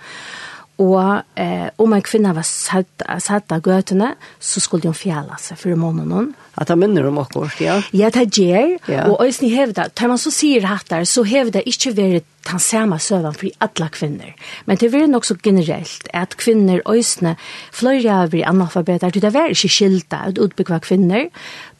Og 0.80 1.22
eh, 1.36 1.68
om 1.78 1.92
en 1.92 2.02
kvinne 2.04 2.32
var 2.34 2.46
satt, 2.48 3.04
satt 3.20 3.52
av 3.52 3.60
gøtene, 3.62 4.14
så 4.40 4.60
skulle 4.62 4.88
hun 4.88 4.96
fjæla 4.96 5.36
seg 5.40 5.60
for 5.60 5.76
måneden. 5.78 6.32
At 6.56 6.72
han 6.72 6.80
minner 6.80 7.06
om 7.08 7.20
akkurat, 7.20 7.60
ja? 7.60 7.76
Ja, 7.96 8.08
det 8.12 8.30
gjør. 8.38 8.78
Ja. 8.88 9.04
Og 9.10 9.20
øyne 9.20 9.50
hevda, 9.52 9.86
tar 9.92 10.10
man 10.10 10.20
så 10.20 10.32
sier 10.32 10.64
hattar, 10.68 11.04
så 11.08 11.24
hevda 11.28 11.62
ikke 11.68 11.94
vært 11.96 12.28
den 12.48 12.60
samme 12.60 12.98
søvann 12.98 13.36
for 13.38 13.52
alle 13.62 13.88
kvinner. 13.94 14.34
Men 14.66 14.80
det 14.80 14.90
var 14.92 15.06
nok 15.12 15.28
så 15.28 15.36
generelt 15.44 16.08
at 16.12 16.36
kvinner 16.40 16.82
øyne 16.88 17.36
fløyre 17.72 18.22
av 18.24 18.34
analfabeter, 18.34 19.12
det 19.12 19.34
var 19.34 19.52
ikke 19.52 19.70
skilta 19.70 20.24
at 20.28 20.40
utbyggva 20.40 20.80
kvinner. 20.82 21.28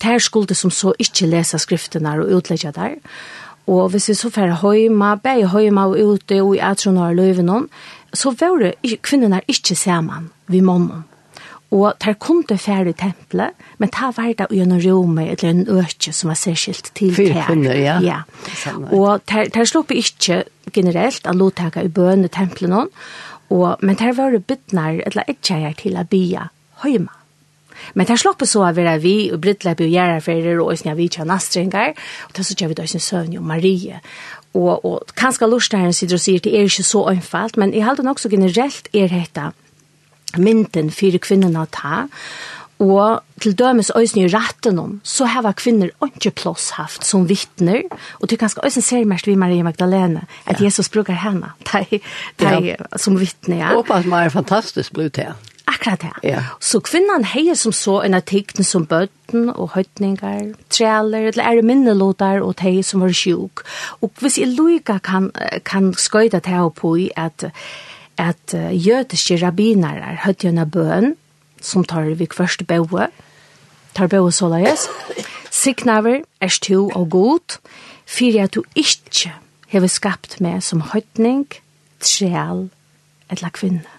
Der 0.05 0.19
skulle 0.19 0.55
som 0.55 0.71
så 0.71 0.95
ikke 0.99 1.27
lese 1.33 1.59
skriftene 1.59 2.21
og 2.21 2.37
utlegge 2.37 2.73
der. 2.77 3.01
Og 3.67 3.89
hvis 3.93 4.09
vi 4.09 4.15
så 4.19 4.31
færre 4.31 4.59
høyma, 4.59 5.15
bare 5.23 5.47
høyma 5.47 5.87
og 5.87 5.99
ute 5.99 6.41
og 6.43 6.57
i 6.57 6.63
atronare 6.63 7.15
løyvenom, 7.15 7.69
så 8.15 8.35
var 8.41 8.61
det 8.61 9.01
kvinnorna 9.03 9.41
ikke 9.49 9.77
sammen 9.77 10.31
vid 10.47 10.63
månen. 10.63 11.05
Og 11.73 11.95
der 12.05 12.13
kom 12.21 12.43
det 12.49 12.59
færre 12.61 12.93
tempelet, 12.93 13.57
men 13.81 13.89
ta 13.89 14.11
var 14.13 14.35
det 14.37 14.51
gjennom 14.53 14.81
rommet, 14.85 15.31
eller 15.31 15.51
en 15.51 15.69
øke 15.81 16.13
som 16.13 16.29
var 16.29 16.37
særskilt 16.37 16.91
til 16.95 17.15
her. 17.15 17.17
Fyre 17.17 17.45
kvinner, 17.47 17.75
ja. 17.75 17.95
ja. 18.05 18.19
Og 18.93 19.23
der, 19.31 19.49
der 19.49 19.65
slå 19.65 19.83
på 19.83 19.97
ikke 19.97 20.43
generelt 20.73 21.27
av 21.27 21.39
lovtaket 21.41 21.89
i 21.89 21.89
bøn 21.89 22.27
i 22.27 22.29
tempelet 22.29 22.91
og, 23.53 23.81
men 23.81 23.97
der 23.97 24.13
var 24.17 24.31
det 24.33 24.47
bytnar, 24.47 25.01
eller 25.07 25.29
ikke 25.29 25.75
til 25.81 25.97
å 25.97 26.05
bya 26.09 26.49
høyma. 26.85 27.13
Men 27.95 28.07
der 28.07 28.21
slå 28.21 28.33
på 28.39 28.47
så 28.47 28.63
av 28.69 28.77
være 28.77 28.99
vi, 29.03 29.17
og 29.33 29.41
brittlepp 29.43 29.81
og 29.83 29.91
gjerreferer, 29.91 30.61
og 30.61 30.73
øsne 30.75 30.93
av 30.93 31.01
vi 31.01 31.09
kjønne 31.13 31.37
astringar, 31.37 31.97
og 32.29 32.37
der 32.37 32.47
så 32.47 32.57
kjører 32.57 32.73
vi 32.73 32.79
da 32.79 32.87
sin 32.87 33.03
søvn 33.03 33.37
og 33.41 33.47
Marie 33.49 34.01
og, 34.55 34.85
og 34.85 35.13
kanskje 35.19 35.49
lortaren 35.49 35.95
sitter 35.97 36.19
og 36.19 36.25
sier 36.25 36.43
det 36.45 36.55
er 36.55 36.69
ikke 36.69 36.87
så 36.87 37.07
ønfalt, 37.13 37.59
men 37.61 37.75
jeg 37.75 37.87
halte 37.87 38.05
nok 38.07 38.21
så 38.21 38.31
generelt 38.33 38.89
er 38.93 39.13
dette 39.13 39.51
mynden 40.41 40.91
for 40.95 41.19
kvinnerne 41.21 41.65
å 41.65 41.71
ta, 41.73 42.07
og 42.83 43.23
til 43.43 43.55
dømes 43.59 43.93
øyne 43.95 44.25
i 44.25 44.31
retten 44.33 44.79
om, 44.81 44.97
så 45.07 45.29
har 45.31 45.47
kvinner 45.55 45.93
ikke 46.07 46.33
plass 46.35 46.73
haft 46.79 47.07
som 47.07 47.29
vittner, 47.29 47.85
og 48.21 48.29
til 48.29 48.41
kanskje 48.41 48.65
øyne 48.65 48.83
ser 48.83 49.07
mest 49.07 49.27
vi 49.27 49.37
Maria 49.39 49.63
Magdalena, 49.63 50.27
at 50.47 50.61
ja. 50.61 50.67
Jesus 50.67 50.89
bruker 50.89 51.15
henne 51.15 51.53
de, 51.73 52.01
de, 52.41 52.53
ja. 52.73 52.77
som 52.97 53.19
vittne. 53.21 53.61
Ja. 53.61 53.75
Håper 53.77 54.01
at 54.03 54.07
man 54.07 54.27
er 54.27 54.35
fantastisk 54.35 54.93
blod 54.93 55.11
til 55.11 55.31
Akkurat 55.67 56.01
det. 56.01 56.13
Ja. 56.27 56.43
Så 56.61 56.81
kvinnan 56.83 57.25
heier 57.25 57.55
som 57.55 57.73
så 57.73 58.01
en 58.03 58.15
av 58.15 58.27
som 58.63 58.87
bøtten 58.87 59.49
og 59.51 59.71
høytningar, 59.77 60.55
trealer, 60.71 61.29
eller 61.31 61.45
er 61.45 61.63
minnelåtar 61.63 62.43
og 62.43 62.57
teg 62.57 62.85
som 62.85 63.01
var 63.01 63.13
sjuk. 63.13 63.63
Og 64.03 64.11
hvis 64.21 64.39
jeg 64.39 64.57
lukka 64.57 64.99
kan, 64.99 65.31
kan 65.65 65.93
skøyda 65.95 66.41
det 66.41 66.75
på 66.75 66.97
i 66.97 67.11
at, 67.17 67.45
at 68.19 68.55
uh, 68.55 68.71
jødiske 68.75 69.39
rabbiner 69.43 70.03
er 70.03 70.21
høytjøna 70.25 70.65
bøen, 70.65 71.17
som 71.61 71.85
tar 71.85 72.11
vi 72.19 72.27
først 72.27 72.67
bøe, 72.67 73.07
tar 73.95 74.07
bøe 74.09 74.33
så 74.33 74.49
løyes, 74.49 74.89
signaver 75.51 76.23
er 76.41 76.49
stu 76.49 76.91
og 76.91 77.11
god, 77.11 77.59
fyrir 78.07 78.45
at 78.45 78.55
du 78.55 78.65
ikke 78.75 79.33
hever 79.69 79.89
skapt 79.89 80.41
meg 80.41 80.63
som 80.63 80.83
høytning, 80.93 81.47
treal 82.01 82.69
eller 83.31 83.55
kvinne. 83.55 83.92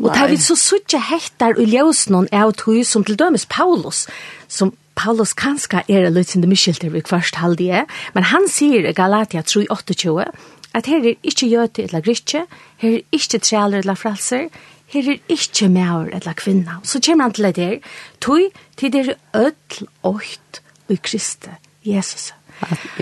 Og 0.00 0.10
det 0.10 0.20
er 0.22 0.30
vi 0.32 0.38
så 0.40 0.56
suttje 0.58 1.00
hektar 1.10 1.58
i 1.60 1.66
ljøsnån 1.72 2.30
av 2.32 2.54
tog 2.60 2.80
som 2.86 3.04
til 3.04 3.18
dømes 3.20 3.46
Paulus, 3.50 4.06
som 4.48 4.72
Paulus 4.94 5.32
kanska 5.32 5.82
er 5.88 6.10
litt 6.12 6.32
sin 6.32 6.44
miskilter 6.48 6.92
vi 6.92 7.00
kvarst 7.04 7.40
halvdige, 7.40 7.86
men 8.14 8.28
han 8.28 8.48
sier 8.48 8.84
i 8.88 8.96
Galatia 8.96 9.42
3.28 9.42 10.26
at 10.72 10.88
her 10.88 11.04
er 11.04 11.16
ikke 11.22 11.48
jøte 11.48 11.84
eller 11.84 12.04
grikje, 12.04 12.46
her 12.80 12.98
er 12.98 13.02
ikke 13.12 13.40
trealer 13.44 13.82
eller 13.82 13.98
fralser, 13.98 14.48
her 14.92 15.10
er 15.14 15.20
ikke 15.32 15.68
maur 15.72 16.08
eller 16.12 16.36
kvinna. 16.36 16.80
Så 16.84 17.00
kommer 17.04 17.28
han 17.28 17.32
til 17.36 17.44
det 17.44 17.56
der, 17.56 17.76
tog 18.20 18.40
til 18.76 18.92
det 18.92 19.08
er 19.08 19.14
ødel 19.36 19.88
åkt 20.02 20.62
i 20.88 20.98
Kristi, 21.02 21.52
Jesus. 21.84 22.32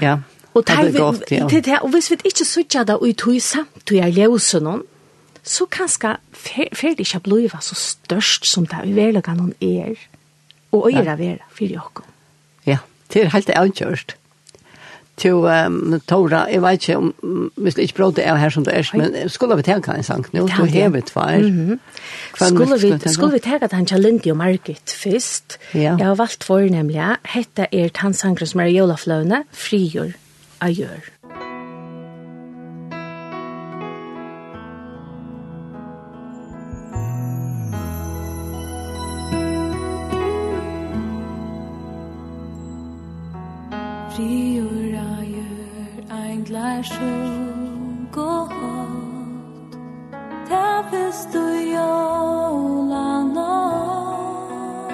Ja, 0.00 0.18
og 0.54 0.66
det 0.66 0.78
er 0.78 0.98
godt, 0.98 1.66
ja. 1.66 1.78
Og 1.82 1.90
hvis 1.90 2.10
vi 2.10 2.16
ikke 2.24 2.44
sutja 2.44 2.84
da 2.84 2.96
og 2.98 3.16
tog 3.18 3.42
samt, 3.42 3.86
tog 3.86 3.98
er 3.98 4.10
ljøse 4.14 4.60
noen, 4.62 4.82
så 5.42 5.66
kanskje 5.70 6.16
fer 6.36 6.94
det 6.96 7.06
ikke 7.06 7.22
bliva 7.24 7.60
så 7.64 7.74
størst 7.78 8.46
som 8.46 8.66
det 8.68 8.84
vi 8.84 8.94
vel 8.96 9.20
kan 9.24 9.40
noen 9.40 9.54
er, 9.60 9.96
og 10.72 10.90
øyre 10.92 11.18
vera 11.18 11.50
for 11.50 11.66
jokken. 11.66 12.08
Ja, 12.66 12.80
det 13.12 13.24
er 13.24 13.34
helt 13.34 13.50
avgjørst. 13.56 14.16
Til 15.20 15.44
um, 15.44 15.98
Tora, 16.08 16.46
jeg 16.48 16.62
vet 16.64 16.86
ikke 16.88 16.96
om, 16.96 17.50
hvis 17.60 17.74
det 17.76 17.82
ikke 17.82 17.96
bråd 17.98 18.20
er 18.22 18.38
her 18.40 18.52
som 18.54 18.64
det 18.64 18.72
er, 18.72 18.86
men 18.96 19.28
skulle 19.28 19.58
vi 19.58 19.66
tenke 19.66 19.92
en 19.92 20.06
sang 20.06 20.24
nå? 20.32 20.46
Du 20.48 20.64
hever 20.64 21.00
tvær. 21.00 21.38
Mm 21.38 21.58
-hmm. 21.70 23.10
Skulle 23.12 23.32
vi 23.32 23.38
teka 23.38 23.66
den 23.66 23.86
til 23.86 24.00
Lindy 24.00 24.30
og 24.30 24.36
Margit 24.36 24.96
først? 25.02 25.58
Ja. 25.74 25.96
Jeg 25.98 26.06
har 26.06 26.14
valgt 26.14 26.44
for 26.44 26.58
nemlig, 26.58 27.16
hette 27.24 27.66
er 27.72 27.88
tansangren 27.88 28.46
som 28.46 28.60
er 28.60 28.64
i 28.64 28.78
Jolafløvene, 28.78 29.44
frigjør 29.52 30.12
av 30.60 30.70
gjør. 30.70 31.19
Nashun 46.80 48.08
kohot 48.10 49.72
Ta 50.48 50.68
vestu 50.90 51.42
jola 51.76 53.08
not 53.36 54.92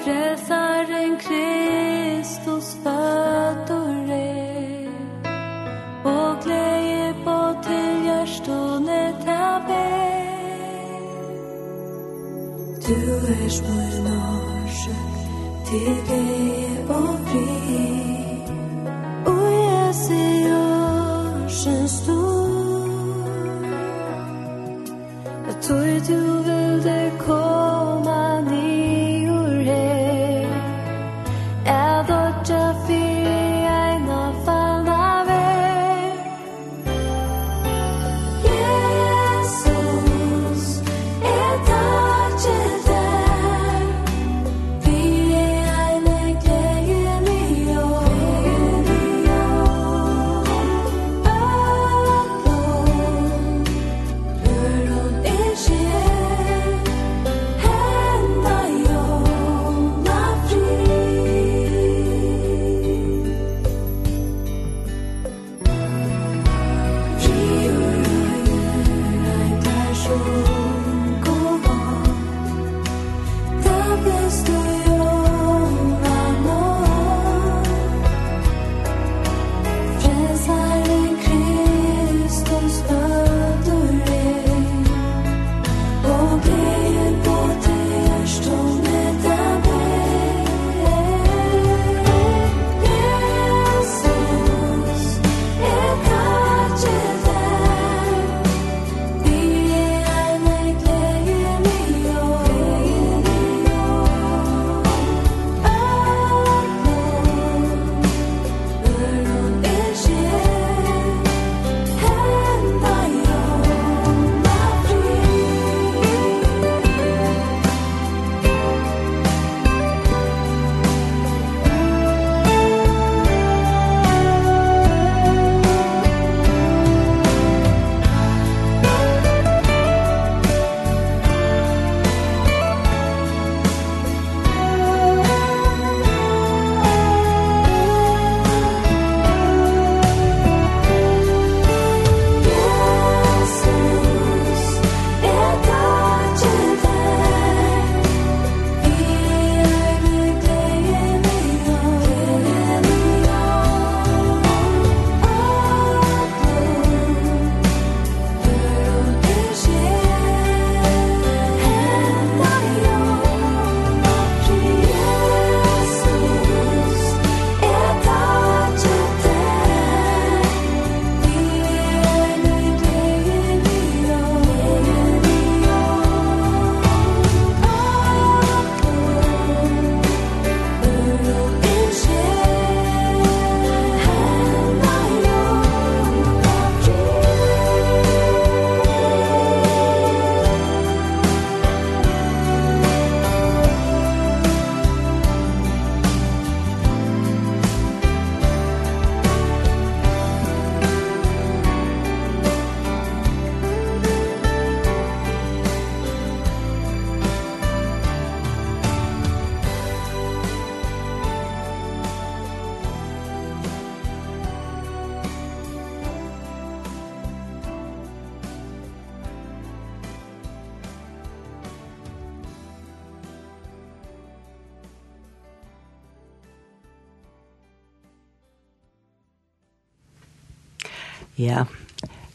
Frelsaren 0.00 1.14
Kristus 1.24 2.68
fødder 2.82 4.10
er 4.10 4.88
Og 6.04 6.30
glede 6.42 7.14
på 7.24 7.38
til 7.62 7.90
hjärstone 8.06 9.02
ta 9.24 9.46
Du 12.86 12.98
er 13.36 13.48
smør 13.48 13.94
norsk 14.06 14.90
til 15.66 15.96
det 16.08 16.78
og 16.88 17.18
fri. 17.26 18.23
często 21.64 22.13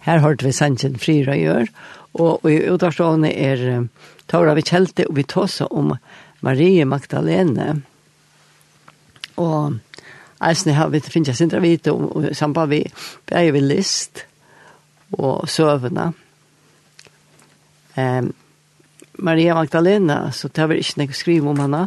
Her 0.10 0.24
hørte 0.24 0.48
vi 0.48 0.56
sannsyn 0.58 0.95
frira 0.98 1.36
gjør, 1.38 1.67
og, 2.17 2.39
og 2.41 2.48
i 2.50 2.63
utavstående 2.65 3.30
er 3.30 3.60
Tora 4.30 4.56
vi 4.58 4.63
kjelte, 4.65 5.06
og 5.06 5.17
vi 5.17 5.26
tåse 5.30 5.67
om 5.69 5.91
Marie 6.45 6.86
Magdalene. 6.86 7.76
Og 9.38 9.78
eisne 10.45 10.74
har 10.78 10.89
vi 10.89 11.02
finnes 11.06 11.30
jeg 11.30 11.38
sindra 11.38 11.62
vite 11.62 11.93
om, 11.93 12.08
og 12.10 12.30
samband 12.38 12.74
vi 12.74 12.82
beie 13.30 13.54
vi 13.54 13.62
list 13.62 14.24
og 15.13 15.50
søvende. 15.50 16.12
Um, 17.98 18.34
Maria 19.19 19.54
Magdalena, 19.54 20.32
så 20.32 20.48
det 20.48 20.69
var 20.69 20.80
ikke 20.80 21.04
noe 21.04 21.17
skriv 21.17 21.48
om 21.50 21.62
henne, 21.62 21.86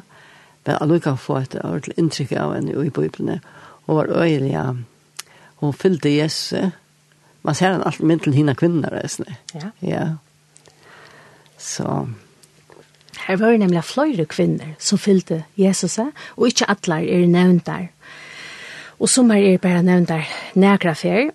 men 0.62 0.78
alle 0.78 1.00
kan 1.02 1.18
få 1.18 1.40
et 1.40 1.58
ordentlig 1.62 1.98
inntrykk 1.98 2.36
av 2.38 2.54
henne 2.54 2.86
i 2.86 2.90
Bibelen. 2.94 3.42
Hun 3.86 3.98
var 3.98 4.14
øyelig, 4.14 4.52
ja. 4.52 4.66
hun 5.62 5.74
fylte 5.74 6.10
Jesus, 6.10 6.70
man 7.42 7.54
ser 7.54 7.72
han 7.72 7.82
alltid 7.82 8.06
med 8.06 8.22
til 8.22 8.34
hina 8.34 8.54
kvinner, 8.54 8.92
reisende. 8.92 9.34
Ja. 9.54 9.70
Ja. 9.80 10.04
Så... 11.58 12.06
Her 13.26 13.36
var 13.36 13.52
det 13.52 13.60
nemlig 13.60 13.84
flere 13.86 14.24
kvinner 14.26 14.72
som 14.82 14.98
fylte 14.98 15.44
Jesus, 15.56 15.98
og 16.36 16.46
ikke 16.48 16.66
alle 16.72 17.02
er 17.06 17.26
nevnt 17.30 17.66
der. 17.66 17.90
Og 18.98 19.08
som 19.08 19.30
er 19.30 19.58
bare 19.62 19.82
nevnt 19.82 20.08
der 20.08 20.26
nægra 20.54 20.94
fer. 20.98 21.30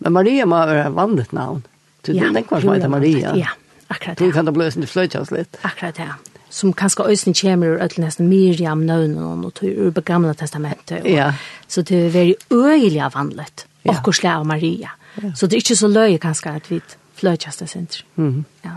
Men 0.00 0.12
Maria 0.12 0.44
må 0.44 0.58
være 0.66 0.90
vandet 0.94 1.32
navn. 1.32 1.64
Du 2.06 2.12
ja, 2.12 2.28
tenker 2.34 2.56
hva 2.56 2.60
som 2.60 2.74
heter 2.74 2.92
Maria. 2.92 3.32
Ja, 3.38 3.54
akkurat 3.88 4.18
det. 4.18 4.26
Du 4.26 4.32
kan 4.32 4.44
da 4.44 4.52
bløse 4.52 4.80
til 4.80 4.90
fløytjøs 4.90 5.32
litt. 5.32 5.56
Akkurat 5.64 5.96
det, 5.96 6.10
ja 6.10 6.32
som 6.52 6.72
kanskje 6.72 7.06
øyne 7.08 7.34
kommer 7.34 7.70
ur 7.72 7.82
ødel 7.82 8.04
nesten 8.04 8.28
Miriam 8.28 8.78
nøvnen 8.84 9.44
og 9.44 9.62
ur 9.62 9.90
begamla 9.90 10.32
testamentet. 10.32 11.00
Og, 11.00 11.10
ja. 11.10 11.32
Så 11.68 11.82
det 11.82 12.06
er 12.06 12.10
veldig 12.10 12.34
øyelig 12.52 13.10
vanligt. 13.14 13.66
Ja. 13.84 13.90
Akkurat 13.96 14.16
slag 14.16 14.40
av 14.40 14.46
Maria. 14.46 14.92
Så 15.34 15.46
det 15.46 15.56
er 15.56 15.64
ikke 15.64 15.76
så 15.76 15.88
løye 15.88 16.18
kanskje 16.18 16.54
at 16.56 16.70
vi 16.70 16.80
fløtjast 17.14 17.60
det 17.60 17.68
senter. 17.70 18.04
Mm 18.16 18.30
-hmm. 18.30 18.68
Ja, 18.68 18.76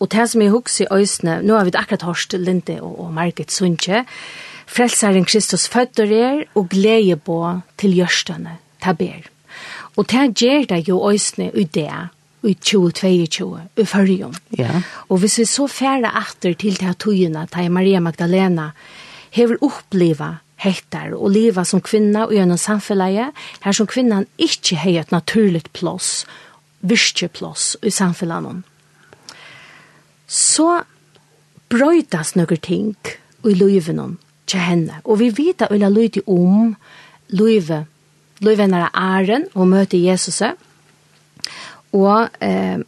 Og 0.00 0.08
det 0.12 0.30
som 0.30 0.42
jeg 0.42 0.50
husker 0.50 0.86
i 0.86 1.02
øsene, 1.02 1.42
nå 1.44 1.56
har 1.58 1.64
vi 1.68 1.76
akkurat 1.76 2.02
hørt 2.02 2.32
Linde 2.32 2.78
og, 2.80 3.00
og 3.04 3.12
Margit 3.12 3.52
Sundtje, 3.52 4.04
frelseren 4.66 5.24
Kristus 5.24 5.68
føtter 5.68 6.12
er 6.16 6.44
og 6.54 6.70
glede 6.72 7.16
på 7.16 7.60
til 7.78 7.98
gjørstene, 7.98 8.56
ta 8.80 8.92
ber. 8.96 9.28
Og 9.96 10.08
det 10.10 10.40
gjør 10.40 10.64
det 10.70 10.88
jo 10.88 11.02
øsene 11.10 11.50
i 11.52 11.64
det, 11.64 11.92
i 12.42 12.54
2022, 12.54 13.60
i 13.76 13.84
førjen. 13.84 14.34
Ja. 14.56 14.80
Og 15.08 15.20
hvis 15.20 15.38
vi 15.38 15.44
så 15.44 15.66
færre 15.68 16.14
atter 16.16 16.54
til 16.54 16.80
det 16.80 16.96
togene, 16.98 17.44
til 17.52 17.70
Maria 17.70 18.00
Magdalena, 18.00 18.70
hever 19.30 19.60
oppleva 19.60 20.38
hettar 20.60 21.14
og 21.16 21.32
leva 21.32 21.64
som 21.64 21.82
kvinna 21.84 22.26
og 22.26 22.34
gjennom 22.36 22.60
samfunnet, 22.60 23.36
her 23.64 23.76
som 23.76 23.88
kvinnan 23.88 24.28
ikkje 24.38 24.80
hei 24.82 24.96
et 25.00 25.12
naturligt 25.14 25.72
plås, 25.76 26.26
virkje 26.80 27.28
plås 27.32 27.76
i 27.82 27.92
samfunnet. 27.92 28.62
Så 30.26 30.82
brøytas 31.70 32.34
nøkker 32.36 32.60
ting 32.60 32.96
i 33.46 33.54
løyven 33.54 34.18
til 34.46 34.60
henne, 34.60 35.00
og 35.04 35.20
vi 35.20 35.30
vita 35.30 35.70
ulla 35.70 35.88
løyti 35.88 36.22
om 36.26 36.74
løyve, 37.30 37.84
er 38.40 38.90
æren 38.96 39.44
og 39.54 39.68
møte 39.68 39.98
Jesus, 40.00 40.42
og 41.92 42.28
eh, 42.40 42.78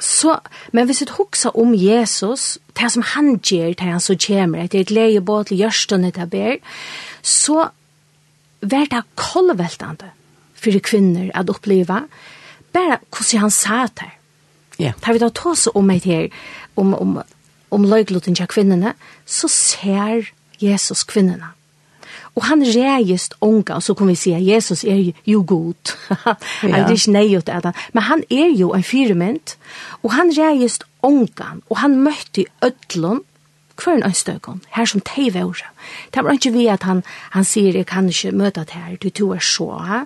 Så, 0.00 0.38
men 0.72 0.88
hvis 0.88 1.02
vi 1.04 1.10
hoksa 1.16 1.52
om 1.54 1.74
Jesus, 1.76 2.58
det 2.78 2.88
som 2.92 3.04
han 3.14 3.36
gjør, 3.38 3.74
det 3.76 3.86
han 3.86 4.00
så 4.00 4.16
kommer, 4.16 4.66
det 4.66 4.78
er 4.78 4.86
et 4.86 4.94
leie 4.94 5.20
båt 5.20 5.50
til 5.50 5.60
gjørstene 5.60 6.10
til 6.16 6.30
ber, 6.30 6.56
så 7.22 7.68
var 8.60 8.88
det 8.92 9.04
kolveltende 9.16 10.10
for 10.60 10.80
kvinner 10.84 11.30
at 11.34 11.50
oppleva, 11.50 12.02
bare 12.72 12.98
hvordan 13.08 13.46
han 13.46 13.54
sa 13.54 13.86
det. 13.86 14.10
Ja. 14.80 14.92
Tar 15.00 15.12
vi 15.12 15.20
da 15.20 15.28
tås 15.28 15.68
om 15.74 15.90
et 15.90 16.04
her, 16.04 16.28
om, 16.76 16.94
om, 16.94 17.22
om 17.70 17.84
løygloten 17.84 18.34
til 18.34 18.48
kvinnerne, 18.48 18.94
så 19.26 19.48
ser 19.48 20.28
Jesus 20.60 21.04
kvinnerne. 21.04 21.52
Og 22.38 22.44
han 22.46 22.62
reist 22.62 23.34
unga, 23.40 23.74
og 23.74 23.82
så 23.82 23.94
kan 23.94 24.08
vi 24.08 24.14
si 24.18 24.32
at 24.36 24.46
Jesus 24.46 24.84
er 24.84 25.12
jo 25.26 25.42
god. 25.46 25.94
han 26.62 26.74
er 26.74 26.92
ikke 26.92 27.16
nøyot 27.16 27.48
av. 27.48 27.72
Men 27.92 28.06
han 28.06 28.22
er 28.30 28.52
jo 28.56 28.70
en 28.76 28.86
fyrement, 28.86 29.56
og 30.02 30.14
han 30.14 30.32
reist 30.36 30.86
unga, 31.02 31.56
og 31.68 31.82
han 31.82 31.98
møtte 32.04 32.46
ødlån, 32.64 33.24
hver 33.80 33.96
en 33.96 34.04
ønstøkken, 34.04 34.60
her 34.76 34.88
som 34.88 35.00
teg 35.00 35.32
vore. 35.34 35.68
Det 36.12 36.24
var 36.24 36.36
ikke 36.36 36.52
vi 36.52 36.66
at 36.68 36.84
han, 36.84 37.02
han 37.32 37.46
sier, 37.48 37.76
jeg 37.76 37.88
kan 37.88 38.08
ikke 38.08 38.32
møte 38.36 38.64
det 38.68 38.76
her, 38.76 38.96
du 39.00 39.08
to 39.08 39.30
er 39.32 39.44
så. 39.44 39.70
Ha? 39.88 40.00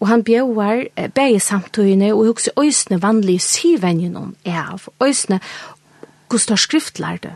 Og 0.00 0.08
han 0.08 0.24
bjøver 0.24 0.86
eh, 0.96 1.10
begge 1.12 1.40
samtøyene, 1.44 2.14
og 2.14 2.32
også 2.34 2.54
øsne 2.60 3.02
vanlige 3.02 3.44
syvenjen 3.44 4.16
om 4.16 4.34
av. 4.46 4.88
Øsne, 5.04 5.40
hvordan 6.30 6.56
skriftlærde, 6.56 7.34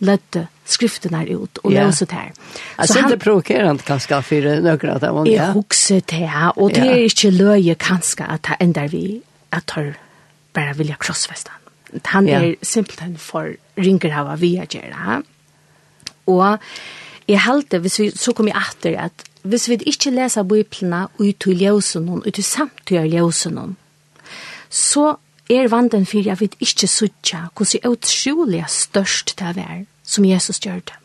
lødde, 0.00 0.46
skriften 0.64 1.14
her 1.14 1.26
ut 1.36 1.58
og 1.62 1.72
yeah. 1.72 1.86
løse 1.86 2.06
det 2.06 2.18
her. 2.18 2.30
Jeg 2.78 2.88
synes 2.88 3.06
det 3.10 3.16
er 3.18 3.24
provokerende 3.24 3.82
kanskje 3.86 4.22
for 4.22 4.48
noen 4.62 4.92
av 4.94 5.00
det. 5.02 5.32
Ja. 5.32 5.32
Jeg 5.32 5.52
husker 5.58 6.00
det 6.00 6.28
her, 6.28 6.48
og 6.58 6.70
det 6.74 6.86
er 6.86 7.02
ikke 7.08 7.30
løye 7.34 7.74
kanskje 7.74 8.28
at 8.28 8.46
det 8.48 8.60
ender 8.60 8.88
vi 8.88 9.22
at 9.52 9.74
han 9.76 9.94
bare 10.54 10.76
vilja 10.76 10.96
krossfeste 11.00 11.50
han. 11.50 12.00
Han 12.04 12.28
er 12.28 12.54
simpelthen 12.62 13.16
for 13.20 13.52
ringer 13.76 14.14
av 14.16 14.40
vi 14.40 14.56
er 14.56 14.66
gjerne. 14.70 15.22
Og 16.26 16.58
jeg 17.28 17.40
halte, 17.40 17.78
hvis 17.78 17.98
vi, 18.00 18.10
så 18.10 18.32
kom 18.32 18.48
jeg 18.48 18.56
etter 18.56 18.98
at 19.08 19.26
hvis 19.42 19.68
vi 19.68 19.78
ikke 19.90 20.12
leser 20.14 20.46
biblene 20.46 21.06
ut 21.18 21.40
til 21.42 21.58
løsen 21.58 22.08
ut 22.08 22.30
til 22.30 22.44
samtidig 22.44 23.10
løsen 23.10 23.76
så 24.70 25.16
er 25.50 25.68
vanden 25.68 26.06
for 26.06 26.22
jeg 26.22 26.40
vet 26.40 26.54
ikke 26.60 26.86
sutja 26.86 27.48
hvordan 27.56 27.90
utrolig 27.90 28.64
størst 28.68 29.34
det 29.38 29.58
er 29.58 29.84
som 30.12 30.26
Jesus 30.28 30.60
gjør 30.62 30.82
det. 30.84 30.98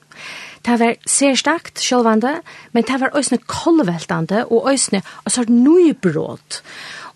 Det 0.67 0.75
var 0.81 0.97
særstakt 1.07 1.79
sjølvande, 1.79 2.41
men 2.75 2.83
det 2.83 2.99
var 2.99 3.15
òsne 3.15 3.39
kolveltande 3.47 4.43
og 4.49 4.67
òsne 4.67 4.99
og 5.23 5.31
sort 5.31 5.51
nøybrot. 5.53 6.61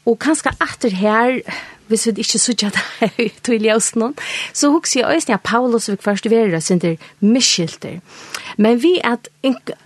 Og 0.07 0.17
kanskje 0.23 0.53
etter 0.63 0.95
her, 0.95 1.41
hvis 1.91 2.07
vi 2.07 2.23
ikke 2.23 2.39
sutja 2.39 2.71
det 2.71 3.31
til 3.45 3.65
ljøsene, 3.65 4.13
så 4.53 4.71
husker 4.71 5.01
jeg 5.01 5.17
òsne 5.17 5.35
at 5.35 5.43
Paulus 5.43 5.89
vil 5.89 5.99
først 6.01 6.29
være 6.31 6.61
sender 6.61 6.95
miskilter. 7.19 7.99
Men 8.57 8.79
vi 8.83 8.99
at 9.03 9.27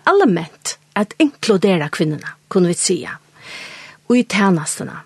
allment 0.05 0.77
at 0.95 1.13
inkludera 1.19 1.89
kvinnerna, 1.89 2.37
kunne 2.47 2.71
vi 2.71 2.79
si, 2.79 3.01
og 4.07 4.17
i 4.17 4.23
tjenestene 4.23 5.01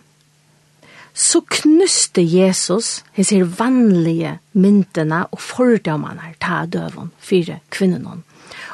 så 1.20 1.42
knuste 1.52 2.24
Jesus 2.24 3.04
hans 3.18 3.32
her 3.36 3.44
vanlige 3.44 4.38
myndene 4.54 5.26
og 5.32 5.42
fordommene 5.44 6.34
ta 6.40 6.64
døven 6.66 7.12
fire 7.20 7.60
kvinnene. 7.76 8.22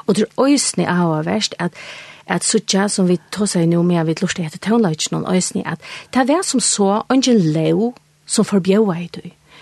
Og 0.05 0.15
det 0.15 0.27
er 0.27 0.43
øyne 0.45 0.89
av 0.89 1.25
verst 1.25 1.55
at 1.59 1.73
at 2.27 2.43
suttja 2.43 2.87
som 2.89 3.05
vi 3.05 3.19
tog 3.31 3.49
seg 3.49 3.67
nå 3.69 3.83
med 3.85 4.07
vi 4.07 4.15
lortet 4.21 4.47
etter 4.47 4.61
tøvnløytjen 4.65 5.19
og 5.19 5.27
øyne 5.29 5.65
at 5.65 5.81
det 6.13 6.27
var 6.27 6.41
som 6.41 6.59
så 6.59 7.03
ungen 7.09 7.41
leo 7.53 7.93
som 8.25 8.45
forbjøa 8.45 8.95
i 8.97 9.09
du. 9.13 9.21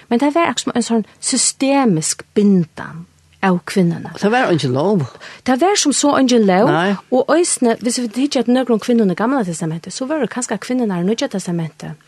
Men 0.10 0.20
det 0.20 0.36
var 0.36 0.54
som 0.58 0.72
en 0.76 0.86
sånn 0.86 1.04
systemisk 1.20 2.24
bindan 2.34 3.06
av 3.44 3.60
kvinnerne. 3.68 4.14
Det 4.22 4.32
var 4.32 4.52
ikke 4.52 4.72
lov. 4.72 5.04
Det 5.44 5.60
var 5.60 5.76
som 5.76 5.92
så 5.92 6.16
ikke 6.22 6.40
lov. 6.40 6.72
Nei. 6.72 6.96
Og 7.12 7.28
øyne, 7.36 7.76
hvis 7.82 8.00
vi 8.00 8.08
tidser 8.08 8.40
at 8.40 8.48
noen 8.48 8.80
kvinnerne 8.80 9.12
i 9.12 9.20
gamle 9.20 9.44
testamentet, 9.46 9.94
så 9.94 10.08
var 10.08 10.24
det 10.24 10.32
kanskje 10.32 10.58
kvinnerne 10.58 11.02
i 11.02 11.08
nødja 11.08 11.28
testamentet 11.28 12.00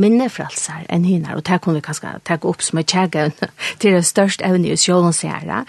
minne 0.00 0.28
fralsar 0.32 0.84
enn 0.92 1.06
hynar, 1.08 1.38
og 1.38 1.46
det 1.48 1.60
kunne 1.62 1.80
vi 1.80 1.86
kanskje 1.86 2.16
ta 2.24 2.38
opp 2.42 2.64
som 2.64 2.80
et 2.80 2.90
tjeggen 2.90 3.34
til 3.80 3.96
det 3.96 4.04
største 4.06 4.44
evne 4.46 4.72
i 4.72 4.80
sjålen 4.80 5.16
seere, 5.16 5.64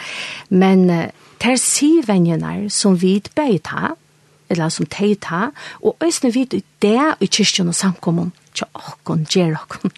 men 0.49 0.87
det 0.87 1.53
er 1.53 1.61
sivenjener 1.61 2.67
som 2.73 2.97
vi 3.01 3.19
bøyta, 3.35 3.95
eller 4.49 4.69
som 4.69 4.85
teita, 4.85 5.51
og 5.83 5.97
øyne 6.03 6.33
vidt 6.33 6.55
det 6.81 6.99
i 7.19 7.27
kyrkjen 7.27 7.71
og 7.71 7.75
samkommun, 7.75 8.31
tja 8.55 8.67
okkon, 8.73 9.25
gjer 9.29 9.57
okkon. 9.57 9.91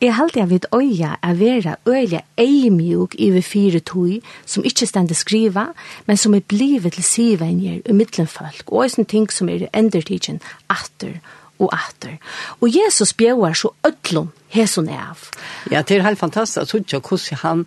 Jeg 0.00 0.14
halte 0.18 0.40
jeg 0.40 0.50
vidt 0.50 0.66
øya 0.74 1.16
er 1.22 1.34
vera 1.38 1.76
øyla 1.86 2.22
eimjuk 2.40 3.14
iver 3.18 3.42
fire 3.42 3.80
tui, 3.80 4.22
som 4.46 4.64
ikkje 4.64 4.88
stende 4.88 5.14
skriva, 5.14 5.68
men 6.06 6.16
som 6.16 6.34
er 6.34 6.40
blivet 6.48 6.96
til 6.96 7.04
sivenjer 7.04 7.82
i 7.84 7.92
middelen 7.92 8.26
folk, 8.26 8.64
og 8.66 8.84
øyne 8.88 9.04
ting 9.04 9.30
som 9.32 9.48
er 9.48 9.68
endertidgen, 9.74 10.40
atter, 10.70 11.20
og 11.62 11.72
atter. 11.76 12.18
Og 12.60 12.70
Jesus 12.74 13.12
bjøver 13.12 13.54
så 13.56 13.70
ødlom 13.86 14.32
hesun 14.52 14.88
av. 14.88 15.28
Ja, 15.70 15.82
det 15.82 15.96
er 15.96 16.06
helt 16.06 16.18
fantastisk. 16.18 16.70
Så 16.70 16.82
ikke 16.82 17.00
hvordan 17.00 17.38
han 17.42 17.66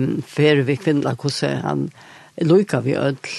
um, 0.00 0.22
fer 0.22 0.62
vi 0.62 0.76
kvinner, 0.80 1.14
hvordan 1.14 1.62
han 1.64 1.88
lykker 2.42 2.80
vi 2.80 2.96
ødl. 2.96 3.32